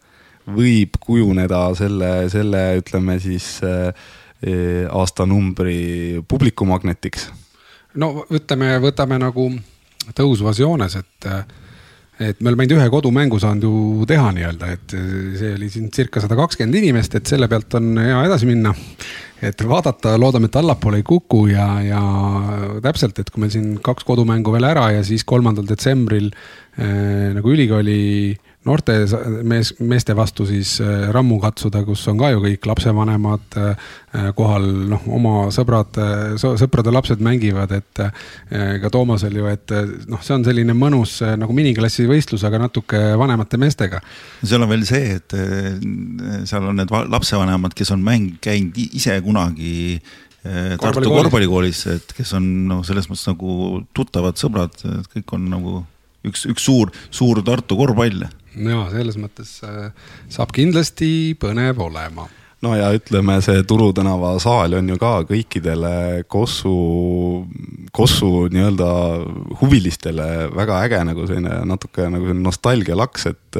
[0.49, 3.59] võib kujuneda selle, selle ütleme siis
[4.89, 7.27] aastanumbri publikumagnetiks.
[7.99, 9.51] no ütleme, võtame nagu
[10.17, 11.33] tõusvas joones, et
[12.19, 14.95] et me oleme ainult ühe kodumängu saanud ju teha nii-öelda, et
[15.39, 18.73] see oli siin circa sada kakskümmend inimest, et selle pealt on hea edasi minna.
[19.39, 22.01] et vaadata, loodame, et allapoole ei kuku ja, ja
[22.83, 27.55] täpselt, et kui meil siin kaks kodumängu veel ära ja siis kolmandal detsembril äh, nagu
[27.55, 28.01] ülikooli
[28.33, 28.93] äh, noorte
[29.47, 33.91] mees, meeste vastu siis äh, rammu katsuda, kus on ka ju kõik lapsevanemad äh,
[34.35, 38.01] kohal, noh, oma sõbrad, äh, sõprade lapsed mängivad, et
[38.49, 39.71] ka Toomasel ju, et
[40.09, 44.01] noh, see on selline mõnus nagu miniklassi võistlus, aga natuke vanemate meestega.
[44.43, 45.35] seal on veel see, et
[46.49, 50.01] seal on need lapsevanemad, kes on mäng käinud ise kunagi
[50.39, 54.77] Tartu korvpallikoolis, et kes on noh, selles mõttes nagu tuttavad sõbrad,
[55.11, 55.73] kõik on nagu
[56.27, 58.23] üks, üks suur, suur Tartu korvpall
[58.55, 59.89] ja selles mõttes äh,
[60.31, 62.27] saab kindlasti põnev olema
[62.65, 66.73] no ja ütleme, see Turu tänava saal on ju ka kõikidele Kossu,
[67.95, 68.89] Kossu nii-öelda
[69.61, 73.59] huvilistele väga äge nagu selline natuke nagu selline nostalgialaks, et,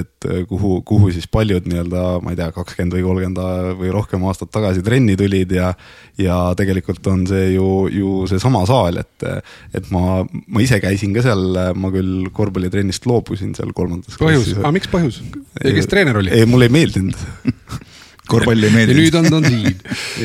[0.00, 4.52] et kuhu, kuhu siis paljud nii-öelda, ma ei tea, kakskümmend või kolmkümmend või rohkem aastat
[4.54, 5.74] tagasi trenni tulid ja
[6.18, 9.28] ja tegelikult on see ju, ju seesama saal, et,
[9.76, 14.72] et ma, ma ise käisin ka seal, ma küll korvpallitrennist loobusin seal kolmandas põhjus, aga
[14.74, 15.20] miks põhjus?
[15.60, 16.32] kes treener oli?
[16.32, 17.28] ei, mulle ei meeldinud
[18.30, 19.02] korvpall ei meeldinud.
[19.02, 19.76] nüüd on ta siin.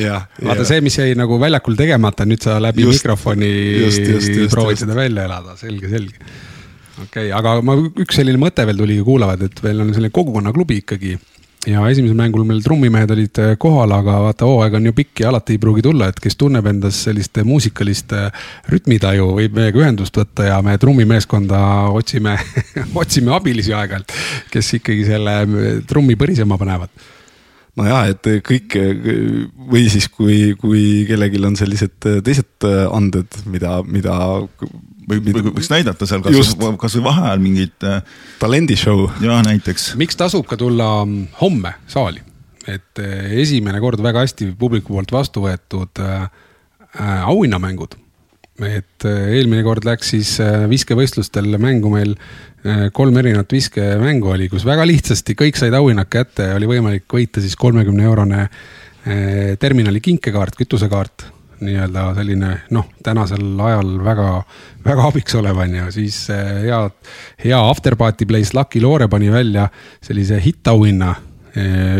[0.49, 3.51] vaata see, mis jäi nagu väljakul tegemata, nüüd sa läbi just, mikrofoni
[3.83, 6.17] just, just, just, proovid seda välja elada, selge, selge.
[6.99, 10.83] okei okay,, aga ma, üks selline mõte veel tuli kuulavad, et meil on selline kogukonnaklubi
[10.83, 11.17] ikkagi
[11.67, 15.31] ja esimesel mängul meil trummimehed olid äh, kohal, aga vaata, hooaeg on ju pikk ja
[15.31, 20.17] alati ei pruugi tulla, et kes tunneb endas sellist muusikalist äh, rütmitaju, võib meiega ühendust
[20.19, 21.63] võtta ja me trummimeeskonda
[21.95, 22.35] otsime
[23.03, 24.15] otsime abilisi aeg-ajalt,
[24.51, 25.37] kes ikkagi selle
[25.87, 26.91] trummi põrisema panevad
[27.79, 28.77] no ja, et kõik
[29.71, 34.17] või siis, kui, kui kellelgi on sellised teised anded, mida, mida
[35.07, 37.87] või, või võiks näidata seal kasvõi kas või vaheajal mingit.
[37.87, 38.03] Äh,
[38.41, 39.07] talendishow.
[39.23, 39.93] ja näiteks.
[39.99, 42.23] miks tasub ka tulla mm, homme saali,
[42.67, 46.29] et äh, esimene kord väga hästi publiku poolt vastu võetud äh,
[46.93, 47.97] äh auhinnamängud.
[48.61, 50.35] Et eelmine kord läks siis
[50.69, 52.13] viskevõistlustel mängu meil
[52.93, 57.41] kolm erinevat viskemängu oli, kus väga lihtsasti kõik said auhinnad kätte ja oli võimalik võita
[57.43, 58.45] siis kolmekümne eurone
[59.59, 61.25] terminali kinkekaart, kütusekaart
[61.63, 64.27] nii-öelda selline noh, tänasel ajal väga,
[64.85, 66.79] väga abiks olev on ju, siis hea,
[67.43, 69.67] hea afterparty place Lucky Loore pani välja
[70.03, 71.13] sellise hittauhinna.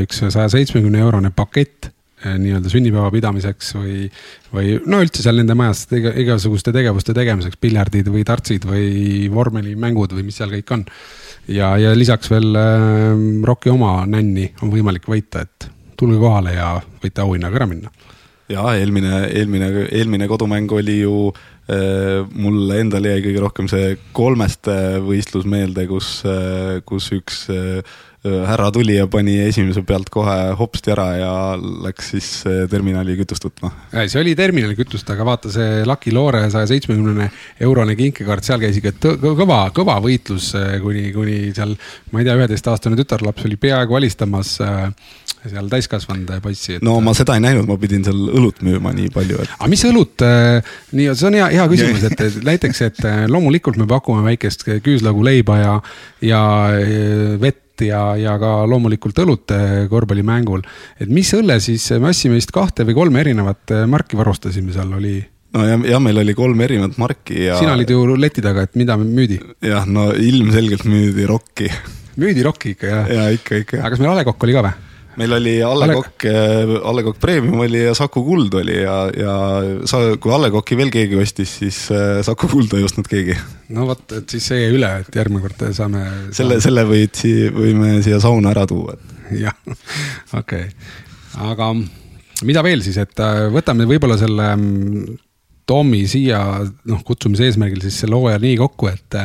[0.01, 1.91] Üks saja seitsmekümne eurone pakett
[2.23, 4.07] nii-öelda sünnipäeva pidamiseks või,
[4.53, 10.15] või no üldse seal nende majas tege, igasuguste tegevuste tegemiseks, piljardid või tartsid või vormelimängud
[10.15, 10.87] või mis seal kõik on.
[11.47, 13.13] ja, ja lisaks veel äh,
[13.45, 17.93] Rocki oma nänni on võimalik võita, et tulge kohale ja võite auhinnaga ära minna
[18.51, 24.75] ja eelmine, eelmine, eelmine kodumäng oli ju äh, mulle endale jäi kõige rohkem see kolmeste
[25.03, 30.93] võistlus meelde, kus äh,, kus üks äh, härra tuli ja pani esimese pealt kohe hopsti
[30.93, 33.71] ära ja läks siis äh, terminali kütust võtma.
[33.91, 37.27] see oli terminali kütust, aga vaata see Lucky Loore saja seitsmekümnene
[37.67, 41.75] eurone kinkekaart, seal käis ikka kõva, kõva võitlus äh, kuni, kuni seal,
[42.11, 44.87] ma ei tea, üheteistaastane tütarlaps oli peaaegu alistamas äh,
[45.49, 46.85] seal täiskasvanud poissi et....
[46.85, 49.51] no ma seda ei näinud, ma pidin seal õlut müüma nii palju, et.
[49.57, 53.79] aga mis õlut, äh, nii, see on hea, hea küsimus, et näiteks, et äh, loomulikult
[53.81, 55.75] me pakume väikest küüslaugu leiba ja,
[56.23, 56.43] ja
[56.79, 57.35] äh,
[57.73, 59.51] vett ja, ja ka loomulikult õlut
[59.89, 60.61] korvpallimängul.
[60.99, 65.23] et mis õlle siis, me ostsime vist kahte või kolme erinevat marki varustasime seal, oli
[65.53, 67.57] no ja, ja meil oli kolm erinevat marki ja.
[67.57, 69.39] sina olid ju leti taga, et mida müüdi?
[69.61, 71.69] jah, no ilmselgelt müüdi rokki.
[72.17, 73.09] müüdi rokki ikka jah?
[73.09, 73.81] ja ikka, ikka.
[73.81, 74.73] aga kas meil A Le Kokk oli ka või?
[75.19, 76.25] Meil oli A Le Kokk,
[76.83, 79.35] A Le Kokk Premium oli ja Saku Kuld oli ja, ja
[79.89, 83.35] sa, kui A Le Kokki veel keegi ostis, siis äh, Saku Kulda ei ostnud keegi.
[83.75, 86.05] no vot, et siis see jäi üle, et järgmine kord saame.
[86.35, 88.97] selle, selle võid sii-, võime siia sauna ära tuua.
[89.37, 89.57] jah,
[90.39, 90.71] okei okay.,
[91.49, 91.73] aga
[92.47, 95.19] mida veel siis, et äh, võtame võib-olla selle mm,
[95.69, 99.21] Tommy siia noh, kutsumise eesmärgil siis selle hooaja nii kokku, et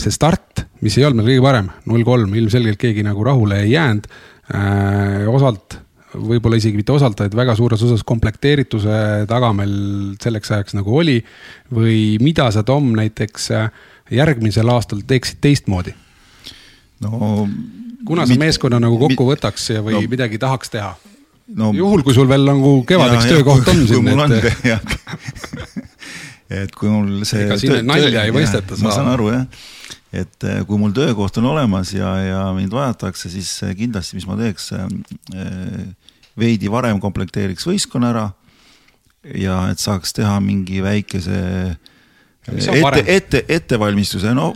[0.00, 3.74] see start, mis ei olnud meil kõige parem, null kolm, ilmselgelt keegi nagu rahule ei
[3.74, 4.08] jäänud
[4.54, 5.28] äh,.
[5.30, 5.78] osalt,
[6.10, 9.74] võib-olla isegi mitte osalt, vaid väga suures osas komplekteerituse taga meil
[10.22, 11.20] selleks ajaks nagu oli.
[11.74, 13.68] või mida sa, Tom, näiteks äh,
[14.10, 15.94] järgmisel aastal teeksid teistmoodi?
[17.06, 17.46] no.
[18.06, 20.96] kuna sa meeskonna nagu kokku võtaks või no, midagi tahaks teha?
[21.56, 24.02] no juhul, kui sul veel nagu kevadeks ja, töökoht on siin.
[24.02, 24.82] kui mul on, jah
[26.50, 27.44] et kui mul see.
[27.46, 28.78] ega siin nalja ei mõisteta.
[28.82, 29.44] ma saan aru jah,
[30.22, 34.26] et eh, kui mul töökoht on olemas ja, ja mind vajatakse, siis eh, kindlasti, mis
[34.28, 35.84] ma teeks, eh,
[36.40, 38.26] veidi varem komplekteeriks võistkonna ära.
[39.36, 41.40] ja et saaks teha mingi väikese
[42.48, 44.54] ette, ette, ettevalmistuse, no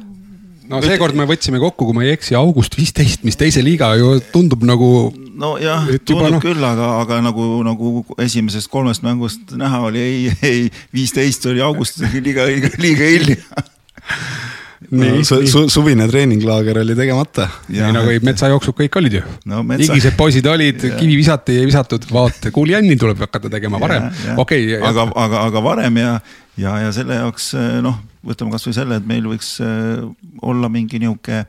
[0.70, 4.16] no seekord me võtsime kokku, kui ma ei eksi, august viisteist, mis teise liiga ju
[4.32, 4.88] tundub nagu.
[5.34, 6.40] nojah, tundub no...
[6.42, 12.02] küll, aga, aga nagu, nagu esimesest kolmest mängust näha oli, ei, ei, viisteist oli august
[12.16, 13.40] liiga, liiga, liiga hilja
[14.90, 17.48] no, su, su, suvine treeninglaager oli tegemata.
[17.68, 19.24] nii nagu metsajooksud kõik olid ju.
[19.50, 19.62] No,.
[19.66, 19.92] Metsa...
[19.92, 25.08] igised poisid olid, kivi visati, ei visatud, vaata, kuulijänni tuleb hakata tegema varem, okei aga,
[25.26, 26.14] aga, aga varem ja,
[26.60, 27.52] ja, ja selle jaoks
[27.84, 30.00] noh, võtame kasvõi selle, et meil võiks äh,
[30.44, 31.44] olla mingi nihuke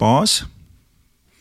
[0.00, 0.42] baas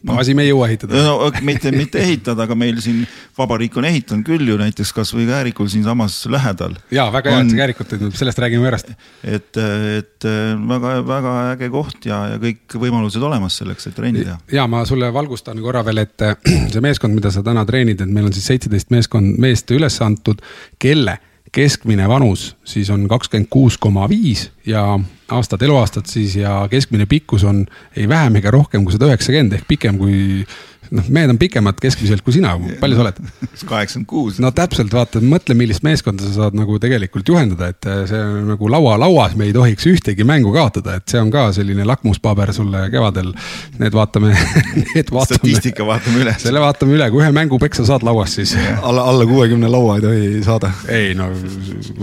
[0.08, 1.02] baasi me ei jõua ehitada.
[1.06, 3.04] no mitte, mitte ehitada, aga meil siin
[3.38, 6.76] vabariik on ehitanud küll ju näiteks kasvõi Käärikul siinsamas lähedal.
[6.92, 8.94] ja väga hea, et sa Käärikut teed, sellest räägime pärast.
[9.24, 9.62] et,
[9.98, 10.30] et
[10.74, 14.38] väga-väga äge koht ja, ja kõik võimalused olemas selleks, et trenni teha.
[14.52, 16.28] ja ma sulle valgustan korra veel, et
[16.74, 20.44] see meeskond, mida sa täna treenid, et meil on siis seitseteist meeskond, meest üles antud,
[20.82, 21.20] kelle
[21.54, 25.00] keskmine vanus siis on kakskümmend kuus koma viis ja
[25.32, 29.68] aastad, eluaastad siis ja keskmine pikkus on ei vähem ega rohkem kui sada üheksakümmend ehk
[29.70, 30.46] pikem kui
[30.94, 33.20] noh, mehed on pikemad keskmiselt kui sina, palju sa oled?
[33.72, 34.40] kaheksakümmend kuus.
[34.44, 38.52] no täpselt, vaata, mõtle, millist meeskonda sa saad nagu tegelikult juhendada, et äh, see on
[38.54, 42.54] nagu laua, lauas me ei tohiks ühtegi mängu kaotada, et see on ka selline lakmuspaber
[42.56, 43.32] sulle kevadel.
[43.80, 44.34] Need vaatame
[44.94, 45.40] need vaatame.
[45.40, 46.36] statistika vaatame üle.
[46.42, 48.56] selle vaatame üle, kui ühe mängu peksa saad lauas, siis.
[48.82, 50.72] alla, alla kuuekümne laua ei tohi saada.
[50.94, 51.32] ei no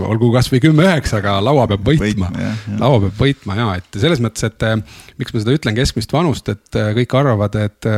[0.07, 2.51] olgu kasvõi kümme-üheksa, aga laua peab võitma, võitma,
[2.81, 4.77] laua peab võitma ja et selles mõttes, et äh,
[5.21, 7.91] miks ma seda ütlen keskmist vanust, et äh, kõik arvavad, et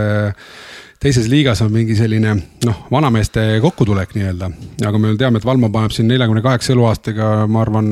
[1.04, 4.50] teises liigas on mingi selline noh, vanameeste kokkutulek nii-öelda.
[4.88, 7.90] aga me teame, et Valmo paneb siin neljakümne kaheksa eluaastaga, ma arvan,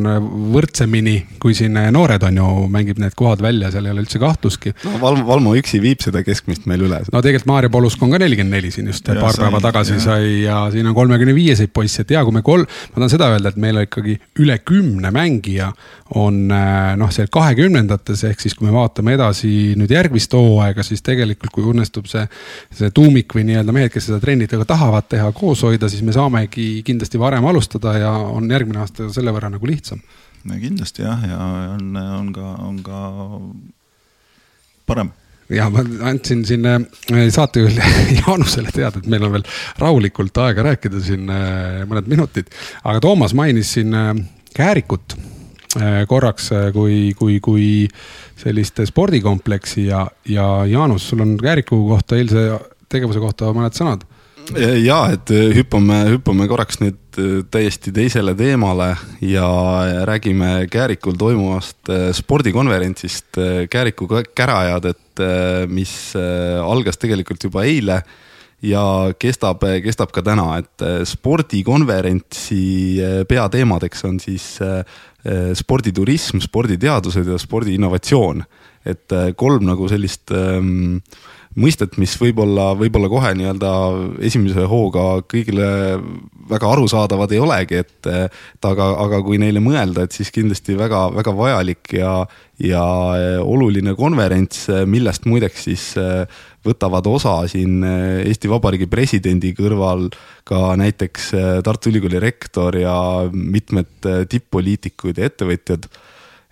[0.53, 4.73] võrdsemini kui siin noored on ju, mängib need kohad välja, seal ei ole üldse kahtlustki.
[4.85, 7.01] no Valmo, Valmo üksi viib seda keskmist meil üle.
[7.11, 9.97] no tegelikult Maarja Polusk on ka nelikümmend neli siin just ja, paar sai, päeva tagasi
[9.97, 10.03] ja.
[10.05, 13.31] sai ja siin on kolmekümne viieseid poisse, et ja kui me kolm, ma tahan seda
[13.35, 15.71] öelda, et meil on ikkagi üle kümne mängija
[16.15, 21.53] on noh, seal kahekümnendates, ehk siis kui me vaatame edasi nüüd järgmist hooaega, siis tegelikult
[21.55, 22.25] kui õnnestub see,
[22.75, 26.67] see tuumik või nii-öelda mehed, kes seda trennidega tahavad teha, koos hoida, siis me saamegi
[26.85, 30.01] kindlasti varem alustada ja on järgmine aasta selle võrra nagu lihtsam.
[30.45, 31.39] no kindlasti jah, ja
[31.75, 33.01] on, on ka, on ka
[34.89, 35.11] parem
[35.51, 36.79] ja ma andsin siin äh,
[37.29, 37.83] saatejuhile
[38.21, 39.47] Jaanusele teada, et meil on veel
[39.81, 42.51] rahulikult aega rääkida siin äh, mõned minutid,
[42.83, 44.15] aga Toomas mainis siin äh,
[44.51, 45.15] Käärikut
[46.07, 47.65] korraks, kui, kui, kui
[48.35, 52.41] sellist spordikompleksi ja, ja Jaanus, sul on Kääriku kohta eilse
[52.91, 54.05] tegevuse kohta mõned sõnad?
[54.81, 57.19] ja et hüppame, hüppame korraks nüüd
[57.51, 59.47] täiesti teisele teemale ja
[60.07, 68.01] räägime Käärikul toimuvast äh, spordikonverentsist äh, Kääriku kärajad, et äh, mis algas tegelikult juba eile
[68.61, 68.83] ja
[69.19, 72.61] kestab, kestab ka täna, et spordikonverentsi
[73.25, 74.45] peateemadeks on siis
[75.57, 78.43] sporditurism, sporditeadused ja spordiinnovatsioon.
[78.85, 81.01] et kolm nagu sellist ähm,
[81.59, 83.71] mõistet, mis võib-olla, võib-olla kohe nii-öelda
[84.23, 85.65] esimese hooga kõigile
[86.51, 91.33] väga arusaadavad ei olegi, et, et aga, aga kui neile mõelda, et siis kindlasti väga-väga
[91.35, 92.13] vajalik ja,
[92.63, 92.83] ja
[93.43, 95.85] oluline konverents, millest muideks siis
[96.65, 100.07] võtavad osa siin Eesti Vabariigi presidendi kõrval
[100.47, 101.31] ka näiteks
[101.65, 102.95] Tartu Ülikooli rektor ja
[103.31, 105.89] mitmed tipp-poliitikud ja ettevõtjad.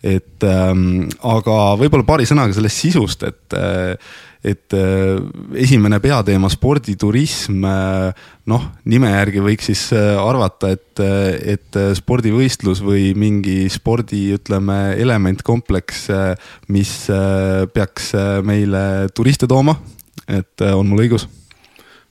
[0.04, 3.96] Et ähm, aga võib-olla paari sõnaga sellest sisust, et äh,
[4.40, 5.20] et äh,
[5.60, 11.02] esimene peateema sporditurism, äh, noh, nime järgi võiks siis äh, arvata, et,
[11.44, 16.08] et spordivõistlus või mingi spordi, ütleme, elementkompleks,
[16.72, 16.94] mis
[17.74, 18.12] peaks
[18.46, 18.84] meile
[19.16, 19.78] turiste tooma.
[20.28, 21.28] et on mul õigus?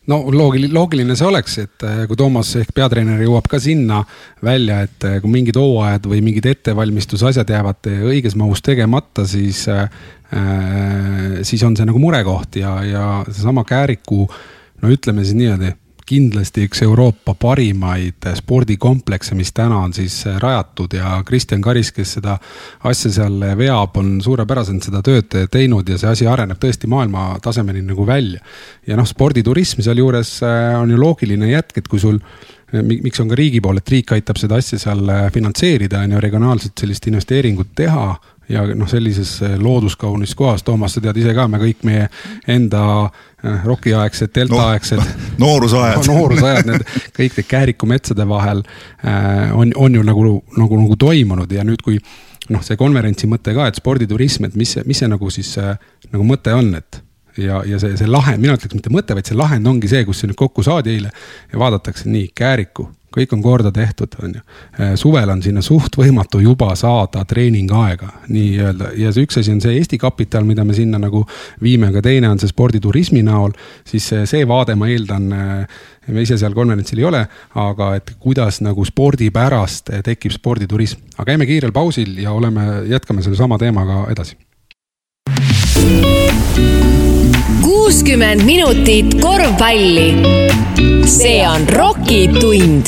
[0.09, 4.03] No loogiline, loogiline see oleks, et kui Toomas ehk peatreener jõuab ka sinna
[4.44, 9.66] välja, et kui mingid hooajad või mingid ettevalmistusasjad jäävad õiges mahus tegemata, siis
[10.29, 14.27] Äh, siis on see nagu murekoht ja, ja seesama Kääriku,
[14.83, 15.71] no ütleme siis niimoodi,
[16.09, 22.38] kindlasti üks Euroopa parimaid spordikomplekse, mis täna on siis rajatud ja Kristjan Karis, kes seda
[22.88, 27.85] asja seal veab, on suurepäraselt seda tööd teinud ja see asi areneb tõesti maailma tasemeni
[27.85, 28.40] nagu välja.
[28.87, 32.21] ja noh, sporditurism sealjuures äh, on ju loogiline jätk, et kui sul
[32.73, 36.77] miks on ka riigi pool, et riik aitab seda asja seal finantseerida, on ju, regionaalselt
[36.81, 38.11] sellist investeeringut teha
[38.49, 42.07] ja noh, sellises eh, looduskaunis kohas, Toomas, sa tead ise ka, me kõik meie
[42.49, 45.09] enda eh, rokiaegsed, deltaaegsed no,.
[45.47, 46.15] noorusajad no,.
[46.15, 46.87] noorusajad, need
[47.19, 51.83] kõik need Kääriku metsade vahel äh, on, on ju nagu, nagu, nagu toimunud ja nüüd,
[51.85, 52.01] kui
[52.49, 55.77] noh, see konverentsi mõte ka, et sporditurism, et mis mis see nagu siis äh,
[56.13, 57.03] nagu mõte on, et
[57.39, 60.23] ja, ja see, see lahend, mina ütleks mitte mõte, vaid see lahend ongi see, kus
[60.23, 61.13] see nüüd kokku saadi eile
[61.53, 64.43] ja vaadatakse nii, Kääriku kõik on korda tehtud, on ju.
[64.79, 69.61] Äh, suvel on sinna suht võimatu juba saada treeningaega nii-öelda ja see üks asi on
[69.65, 71.25] see Eesti kapital, mida me sinna nagu
[71.63, 73.53] viime, aga teine on see sporditurismi näol.
[73.85, 75.79] siis see vaade, ma eeldan, äh,
[76.09, 77.23] me ise seal konverentsil ei ole,
[77.55, 81.05] aga et kuidas nagu spordi pärast tekib sporditurism.
[81.17, 84.37] aga käime kiirel pausil ja oleme, jätkame sellesama teemaga edasi
[87.69, 90.15] kuuskümmend minutit korvpalli.
[91.05, 92.87] see on Rocki tund.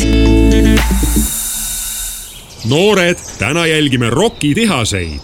[2.65, 5.21] noored, täna jälgime Rocki tihaseid.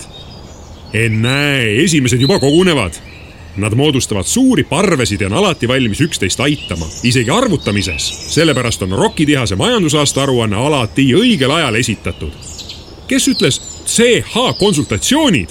[0.93, 2.93] ennäe, esimesed juba kogunevad.
[3.57, 8.35] Nad moodustavad suuri parvesid ja on alati valmis üksteist aitama, isegi arvutamises.
[8.35, 12.33] sellepärast on Rocki tihase majandusaasta aruanne alati õigel ajal esitatud.
[13.09, 15.49] kes ütles CH konsultatsioonid?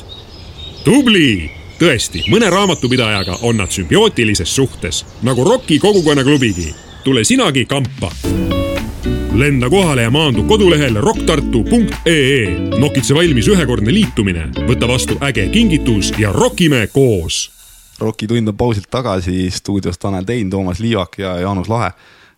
[0.83, 6.75] tubli tõesti, mõne raamatupidajaga on nad sümbiootilises suhtes, nagu Rocki kogukonnaklubigi.
[7.03, 8.11] tule sinagi kampa.
[9.33, 12.59] lenda kohale ja maandu kodulehel rocktartu.ee.
[12.79, 17.55] nokitse valmis ühekordne liitumine, võta vastu äge kingitus ja rokime koos
[17.99, 21.91] Rocki tund on pausilt tagasi, stuudios Tanel Tein, Toomas Liivak ja Jaanus Lahe.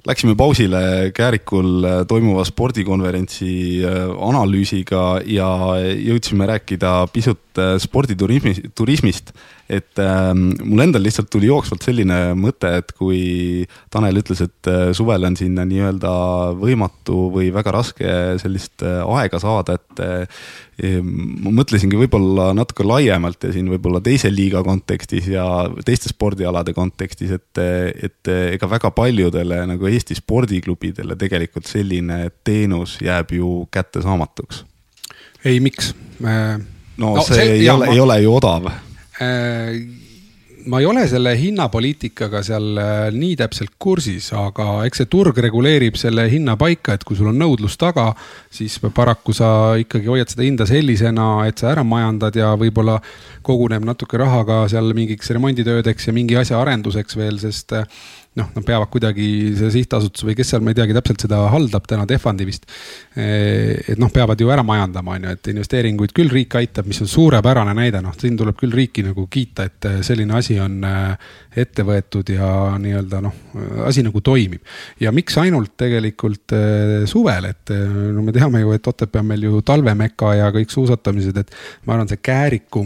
[0.05, 5.49] Läksime pausile Käärikul toimuva spordikonverentsi äh, analüüsiga ja
[5.81, 9.33] jõudsime rääkida pisut äh, sporditurismi, turismist.
[9.67, 14.91] Et äh, mul endal lihtsalt tuli jooksvalt selline mõte, et kui Tanel ütles, et äh,
[14.95, 16.11] suvel on sinna nii-öelda
[16.59, 20.01] võimatu või väga raske sellist aega saada, et
[21.03, 25.43] ma mõtlesingi võib-olla natuke laiemalt ja siin võib-olla teise liiga kontekstis ja
[25.85, 27.61] teiste spordialade kontekstis, et,
[28.07, 34.63] et ega väga paljudele nagu Eesti spordiklubidele tegelikult selline teenus jääb ju kättesaamatuks.
[35.43, 35.95] ei, miks?
[36.21, 38.83] no, no see, see ei ole, ei ole ju odav äh,
[40.67, 45.95] ma ei ole selle hinnapoliitikaga seal äh, nii täpselt kursis, aga eks see turg reguleerib
[45.99, 48.09] selle hinna paika, et kui sul on nõudlus taga,
[48.53, 49.49] siis paraku sa
[49.79, 52.99] ikkagi hoiad seda hinda sellisena, et sa ära majandad ja võib-olla
[53.47, 57.87] koguneb natuke raha ka seal mingiks remonditöödeks ja mingi asja arenduseks veel, sest äh,
[58.37, 59.27] noh, nad peavad kuidagi,
[59.57, 62.67] see sihtasutus või kes seal, ma ei teagi täpselt seda haldab täna, Tehvandi vist.
[63.17, 67.01] Eh, et noh, peavad ju ära majandama, on ju, et investeeringuid küll riik aitab, mis
[67.03, 70.77] on suurepärane näide, noh, siin tuleb küll riiki nagu kiita, et eh, selline asi on
[70.85, 72.49] eh, ette võetud ja
[72.81, 73.35] nii-öelda noh,
[73.87, 74.61] asi nagu toimib.
[74.99, 76.53] ja miks ainult tegelikult
[77.09, 77.73] suvel, et
[78.13, 81.55] no me teame ju, et Otepää on meil ju talvemeka ja kõik suusatamised, et
[81.85, 82.85] ma arvan, see Kääriku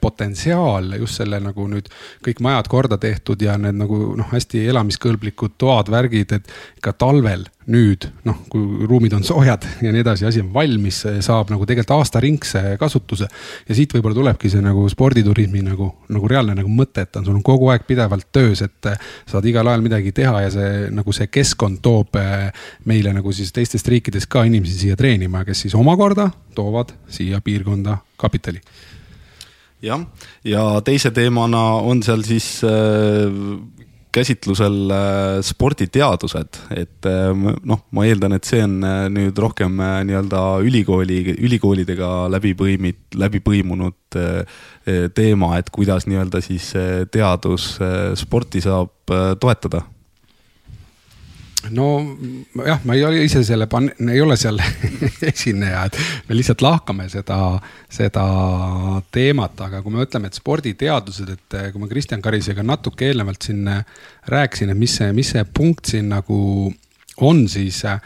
[0.00, 1.90] potentsiaal just selle nagu nüüd
[2.24, 7.46] kõik majad korda tehtud ja need nagu noh, hästi elamiskõlblikud toad, värgid, et ka talvel
[7.68, 11.98] nüüd noh, kui ruumid on soojad ja nii edasi, asi on valmis, saab nagu tegelikult
[11.98, 13.28] aastaringse kasutuse.
[13.68, 17.36] ja siit võib-olla tulebki see nagu sporditurismi nagu, nagu reaalne nagu mõte, et on sul
[17.36, 18.90] on kogu aeg pidevalt töös, et
[19.28, 22.48] saad igal ajal midagi teha ja see nagu see keskkond toob eh,
[22.88, 28.00] meile nagu siis teistest riikidest ka inimesi siia treenima, kes siis omakorda toovad siia piirkonda
[28.18, 28.62] kapitali
[29.84, 30.02] jah,
[30.44, 33.28] ja teise teemana on seal siis äh,
[34.12, 40.42] käsitlusel äh, sporditeadused, et äh, noh, ma eeldan, et see on äh, nüüd rohkem nii-öelda
[40.64, 43.96] ülikooli, ülikoolidega läbi põimit-, läbi põimunud
[45.14, 46.70] teema, et kuidas nii-öelda siis
[47.12, 47.74] teadus
[48.16, 49.82] sporti saab toetada
[51.74, 54.60] nojah, ma ei ole ise selle pan-, ei ole seal
[55.32, 55.98] esineja, et
[56.28, 57.38] me lihtsalt lahkame seda,
[57.92, 58.26] seda
[59.14, 63.66] teemat, aga kui me mõtleme, et sporditeadused, et kui ma Kristjan Karisega natuke eelnevalt siin
[64.28, 66.38] rääkisin, et mis see, mis see punkt siin nagu
[67.24, 68.00] on, siis äh,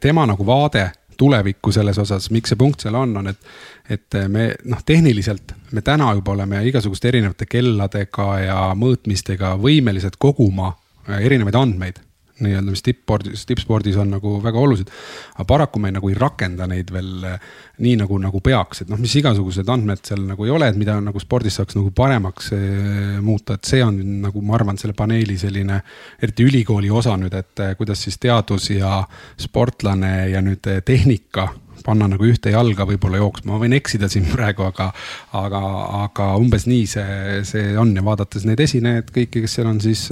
[0.00, 3.50] tema nagu vaade tulevikku selles osas, miks see punkt seal on, on, et,
[3.90, 10.72] et me noh, tehniliselt me täna juba oleme igasuguste erinevate kelladega ja mõõtmistega võimelised koguma
[11.20, 12.00] erinevaid andmeid
[12.42, 14.90] nii-öelda, mis tippspordis, tippspordis on nagu väga olulised.
[15.34, 17.48] aga paraku me nagu ei rakenda neid veel eh,
[17.82, 20.98] nii nagu, nagu peaks, et noh, mis igasugused andmed seal nagu ei ole, et mida
[21.00, 25.38] nagu spordis saaks nagu paremaks eh, muuta, et see on nagu ma arvan, selle paneeli
[25.40, 25.80] selline,
[26.22, 29.02] eriti ülikooli osa nüüd, et eh, kuidas siis teadus ja
[29.40, 31.50] sportlane ja nüüd tehnika
[31.82, 34.90] panna nagu ühte jalga võib-olla jooksma, ma võin eksida siin praegu, aga,
[35.38, 35.62] aga,
[36.04, 40.08] aga umbes nii see, see on ja vaadates neid esinejaid kõiki, kes seal on, siis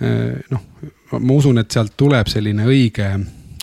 [0.00, 0.62] noh
[1.18, 3.08] ma usun, et sealt tuleb selline õige,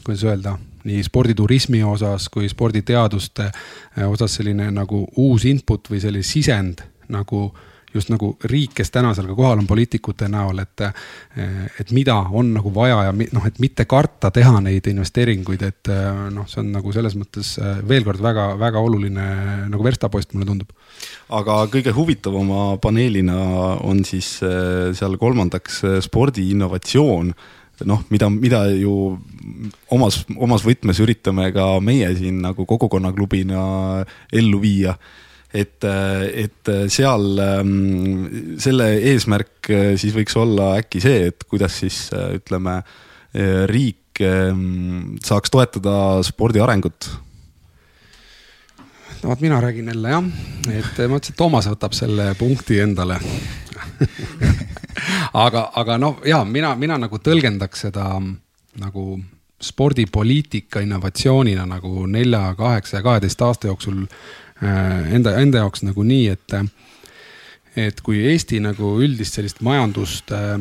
[0.03, 0.57] kuidas öelda,
[0.87, 7.47] nii sporditurismi osas kui sporditeaduste eh, osas selline nagu uus input või selline sisend nagu
[7.97, 12.15] just nagu riik, kes täna seal ka kohal on poliitikute näol, et, eh, et mida
[12.31, 16.61] on nagu vaja ja noh, et mitte karta teha neid investeeringuid, et eh, noh, see
[16.63, 17.55] on nagu selles mõttes
[17.87, 19.27] veel kord väga-väga oluline
[19.71, 20.73] nagu verstapost, mulle tundub.
[21.29, 23.37] aga kõige huvitavama paneelina
[23.85, 27.33] on siis seal kolmandaks spordi innovatsioon
[27.85, 28.93] noh, mida, mida ju
[29.93, 33.61] omas, omas võtmes üritame ka meie siin nagu kogukonnaklubina
[34.33, 34.95] ellu viia
[35.53, 42.07] et, et seal ähm, selle eesmärk äh, siis võiks olla äkki see, et kuidas siis
[42.15, 47.09] äh, ütleme, äh, riik ähm, saaks toetada spordi arengut.
[49.23, 50.27] No vot, mina räägin jälle jah,
[50.69, 53.17] et ma mõtlesin, et Toomas võtab selle punkti endale.
[55.37, 58.07] Aga, aga noh, ja mina, mina nagu tõlgendaks seda
[58.81, 59.03] nagu
[59.61, 64.03] spordipoliitika innovatsioonina nagu nelja, kaheksa ja kaheteist aasta jooksul
[64.61, 66.55] enda, enda jaoks nagu nii, et,
[67.77, 70.55] et kui Eesti nagu üldist sellist majandust äh,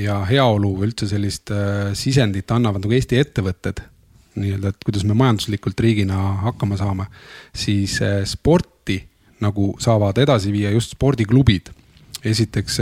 [0.00, 3.82] ja heaolu või üldse sellist äh, sisendit annavad nagu Eesti ettevõtted
[4.40, 7.08] nii-öelda, et kuidas me majanduslikult riigina hakkama saame,
[7.56, 7.96] siis
[8.30, 9.00] sporti
[9.42, 11.72] nagu saavad edasi viia just spordiklubid.
[12.24, 12.78] esiteks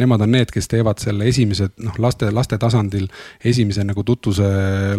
[0.00, 3.08] nemad on need, kes teevad selle esimese noh, laste, laste tasandil
[3.44, 4.48] esimese nagu tutvuse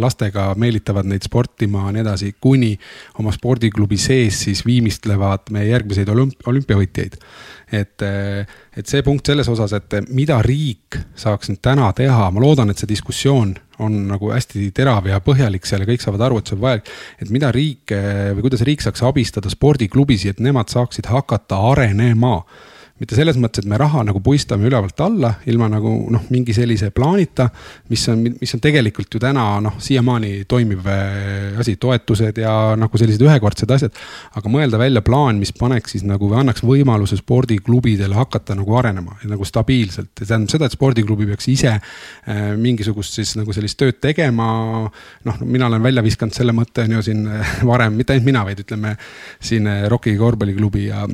[0.01, 2.75] lastega, meelitavad neid sportima ja nii edasi, kuni
[3.21, 7.19] oma spordiklubi sees siis viimistlevad meie järgmiseid olümp-, olümpiavõitjaid
[7.71, 8.03] et,
[8.77, 12.81] et see punkt selles osas, et mida riik saaks nüüd täna teha, ma loodan, et
[12.81, 16.57] see diskussioon on nagu hästi terav ja põhjalik seal ja kõik saavad aru, et see
[16.57, 16.91] on vajalik.
[17.23, 17.95] et mida riik
[18.35, 22.41] või kuidas riik saaks abistada spordiklubisid, et nemad saaksid hakata arenema
[23.01, 26.91] mitte selles mõttes, et me raha nagu puistame ülevalt alla ilma nagu noh, mingi sellise
[26.93, 27.47] plaanita,
[27.89, 33.01] mis on, mis on tegelikult ju täna noh, siiamaani toimiv äh, asi, toetused ja nagu
[33.01, 33.97] sellised ühekordsed asjad.
[34.37, 39.17] aga mõelda välja plaan, mis paneks siis nagu või annaks võimaluse spordiklubidele hakata nagu arenema
[39.31, 43.97] nagu stabiilselt, see tähendab seda, et spordiklubi peaks ise äh, mingisugust siis nagu sellist tööd
[44.03, 44.51] tegema.
[45.25, 48.45] noh, mina olen välja viskanud selle mõtte on ju siin äh, varem, mitte ainult mina,
[48.45, 48.93] vaid ütleme
[49.41, 51.07] siin Rocki korvpalliklubi ja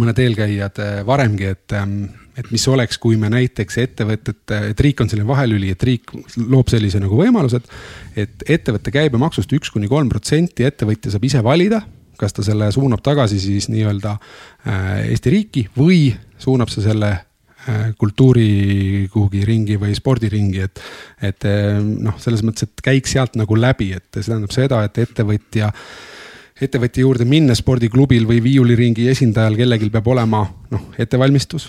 [0.00, 2.06] mõned eelkäijad äh, varemgi, et, ähm,
[2.38, 6.70] et mis oleks, kui me näiteks ettevõtete, et riik on selline vahelüli, et riik loob
[6.72, 7.68] sellise nagu võimalused.
[8.16, 11.82] et ettevõtte käibemaksust üks kuni kolm protsenti ettevõtja saab ise valida,
[12.18, 17.92] kas ta selle suunab tagasi siis nii-öelda äh, Eesti riiki või suunab see selle äh,
[17.98, 20.82] kultuuri kuhugi ringi või spordiringi, et.
[21.22, 21.46] et
[21.84, 25.70] noh, selles mõttes, et käik sealt nagu läbi, et see tähendab seda, et ettevõtja
[26.54, 31.64] ettevõtja juurde minnes spordiklubil või viiuliringi esindajal kellelgi peab olema noh, ettevalmistus.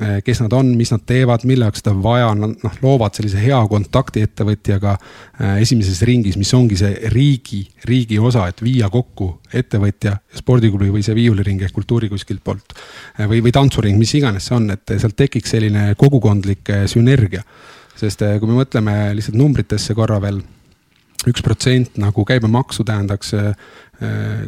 [0.00, 3.36] Eh, kes nad on, mis nad teevad, mille jaoks seda vaja on, noh loovad sellise
[3.42, 7.60] hea kontakti ettevõtjaga eh, esimeses ringis, mis ongi see riigi,
[7.90, 9.28] riigi osa, et viia kokku
[9.60, 12.72] ettevõtja, spordiklubi või see viiuliring ehk kultuuri kuskilt poolt.
[13.18, 17.44] Eh, või, või tantsuring, mis iganes see on, et sealt tekiks selline kogukondlik sünergia.
[18.00, 20.40] sest kui me mõtleme lihtsalt numbritesse korra veel
[21.28, 23.54] üks protsent nagu käibemaksu tähendaks Äh,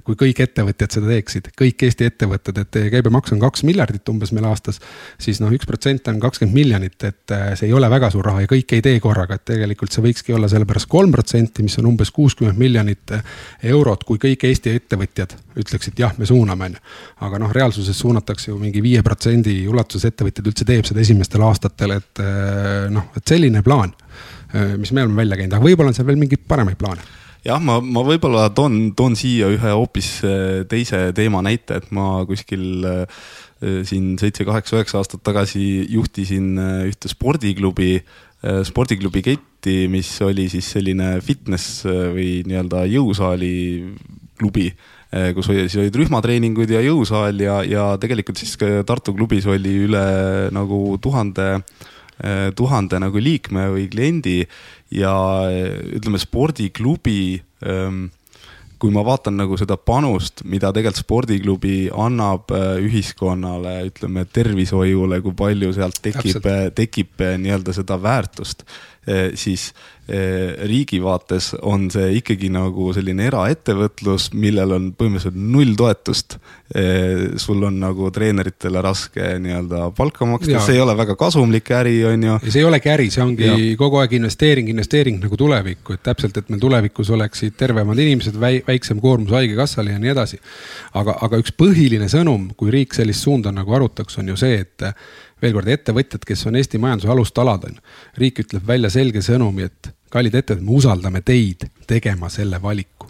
[0.05, 4.47] kui kõik ettevõtjad seda teeksid, kõik Eesti ettevõtted, et käibemaks on kaks miljardit umbes meil
[4.49, 4.81] aastas.
[5.21, 8.47] siis noh, üks protsent on kakskümmend miljonit, et äh, see ei ole väga suur raha
[8.47, 11.91] ja kõik ei tee korraga, et tegelikult see võikski olla sellepärast kolm protsenti, mis on
[11.93, 13.25] umbes kuuskümmend miljonit äh,
[13.75, 16.85] eurot, kui kõik Eesti ettevõtjad ütleksid jah, me suuname, on ju.
[17.29, 21.99] aga noh, reaalsuses suunatakse ju mingi viie protsendi ulatuses ettevõtjad üldse teeb seda esimestel aastatel,
[22.01, 22.23] et
[22.93, 23.93] noh, et selline plaan,
[24.81, 27.05] mis me oleme välja käinud, aga võib-olla on seal veel mingeid paremaid plaane
[27.47, 32.25] jah, ma, ma võib-olla toon, toon siia ühe hoopis äh, teise teema näite, et ma
[32.29, 33.23] kuskil äh,
[33.87, 37.97] siin seitse, kaheksa, üheksa aastat tagasi juhtisin äh, ühte spordiklubi,
[38.67, 43.53] spordiklubi ketti, mis oli siis selline fitness või nii-öelda jõusaali
[44.41, 44.65] klubi
[45.37, 48.57] kus oli, siis olid rühmatreeningud ja jõusaal ja, ja tegelikult siis
[48.89, 50.03] Tartu klubis oli üle
[50.51, 51.61] nagu tuhande,
[52.59, 54.41] tuhande nagu liikme või kliendi
[54.93, 55.15] ja
[55.97, 58.11] ütleme, spordiklubi ähm,
[58.83, 65.37] kui ma vaatan nagu seda panust, mida tegelikult spordiklubi annab äh, ühiskonnale, ütleme tervishoiule, kui
[65.39, 68.67] palju sealt tekib, tekib äh, nii-öelda seda väärtust,
[69.35, 69.73] siis
[70.69, 76.37] riigi vaates on see ikkagi nagu selline eraettevõtlus, millel on põhimõtteliselt null toetust.
[77.37, 82.27] sul on nagu treeneritele raske nii-öelda palka maksta, see ei ole väga kasumlik äri, on
[82.29, 82.39] ju.
[82.49, 83.57] see ei olegi äri, see ongi ja.
[83.79, 89.01] kogu aeg investeering, investeering nagu tulevikku, et täpselt, et meil tulevikus oleksid tervemad inimesed, väiksem
[89.03, 90.41] koormus haigekassale ja nii edasi.
[90.99, 94.89] aga, aga üks põhiline sõnum, kui riik sellist suunda nagu arutaks, on ju see, et
[95.43, 97.81] veel kord, ettevõtjad, kes on Eesti majanduse alustalad, on.
[98.19, 103.09] riik ütleb välja selge sõnumi, et kallid ettevõtted, me usaldame teid tegema selle valiku.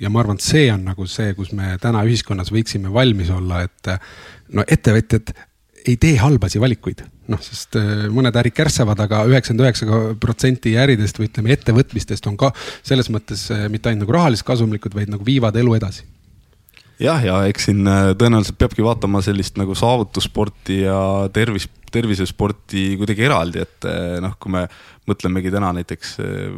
[0.00, 3.62] ja ma arvan, et see on nagu see, kus me täna ühiskonnas võiksime valmis olla,
[3.62, 3.90] et
[4.50, 5.30] no ettevõtjad
[5.86, 10.74] ei tee halbasi valikuid, noh, sest äh, mõned ärid kärssavad aga, aga üheksakümmend üheksa protsenti
[10.78, 12.52] äridest või ütleme, ettevõtmistest on ka
[12.82, 16.06] selles mõttes äh, mitte ainult nagu rahaliselt kasumlikud, vaid nagu viivad elu edasi
[17.02, 20.98] jah, ja eks siin äh, tõenäoliselt peabki vaatama sellist nagu saavutussporti ja
[21.34, 24.64] tervis, tervisesporti kuidagi eraldi, et äh, noh, kui me
[25.08, 26.56] mõtlemegi täna näiteks, äh,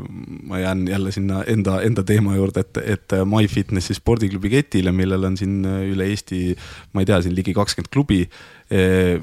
[0.49, 5.39] ma jään jälle sinna enda, enda teema juurde, et, et MyFitnessi spordiklubi ketile, millel on
[5.41, 6.41] siin üle Eesti,
[6.93, 8.25] ma ei tea, siin ligi kakskümmend klubi,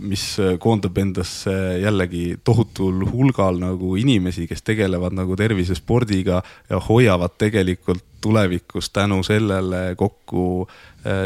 [0.06, 0.24] mis
[0.62, 8.92] koondab endasse jällegi tohutul hulgal nagu inimesi, kes tegelevad nagu tervisespordiga ja hoiavad tegelikult tulevikus
[8.94, 10.68] tänu sellele kokku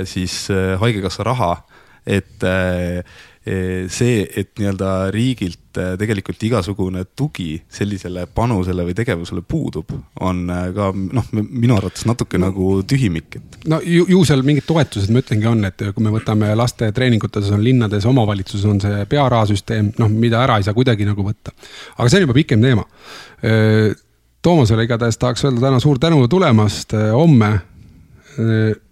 [0.08, 0.46] siis
[0.80, 1.52] haigekassa raha,
[2.08, 2.44] et
[3.46, 9.92] see, et nii-öelda riigilt tegelikult igasugune tugi sellisele panusele või tegevusele puudub,
[10.26, 13.60] on ka noh, minu arvates natuke no, nagu tühimik, et.
[13.70, 17.52] no ju, ju seal mingid toetused, ma ütlengi, on, et kui me võtame laste treeningutes
[17.54, 21.54] on linnades, omavalitsuses on see pearahasüsteem, noh, mida ära ei saa kuidagi nagu võtta.
[22.00, 22.88] aga see on juba pikem teema.
[24.46, 27.54] Toomasele igatahes tahaks öelda täna suur tänu tulemast, homme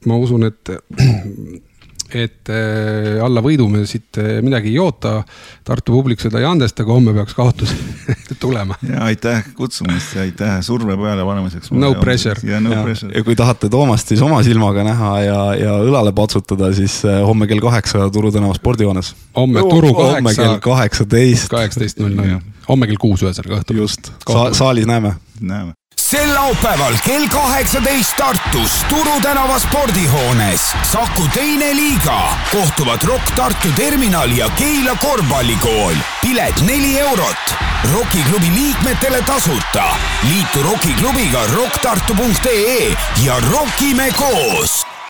[0.06, 0.70] ma usun, et
[2.16, 5.22] et äh, alla võidu me siit äh, midagi ei oota.
[5.64, 7.74] Tartu publik seda ei andesta, aga homme peaks kaotus
[8.43, 8.78] tulema.
[8.88, 11.72] ja aitäh kutsumast ja aitäh surve peale panemiseks.
[11.72, 12.39] no pressure.
[12.47, 13.14] ja no ja, pressure.
[13.18, 17.47] ja kui tahate Toomast siis oma silmaga näha ja, ja õlale patsutada, siis äh, homme
[17.47, 19.14] kell kaheksa Turu tänava spordihoones.
[19.38, 20.18] homme Turu kaheksa.
[20.18, 21.47] homme kell kaheksateist.
[21.53, 23.84] kaheksateist null null, homme kell kuus ühesõnaga õhtul.
[23.86, 25.16] just Sa, saalis näeme.
[25.41, 25.74] näeme
[26.14, 30.61] sel laupäeval kell kaheksateist Tartus Turu tänava spordihoones
[30.91, 35.95] Saku teine liiga kohtuvad Rock Tartu terminal ja Keila korvpallikool.
[36.22, 37.55] pilet neli eurot.
[37.93, 39.84] rokiklubi liikmetele tasuta.
[40.30, 42.95] liitu Rokiklubiga rokktartu.ee
[43.26, 44.93] ja rokime koos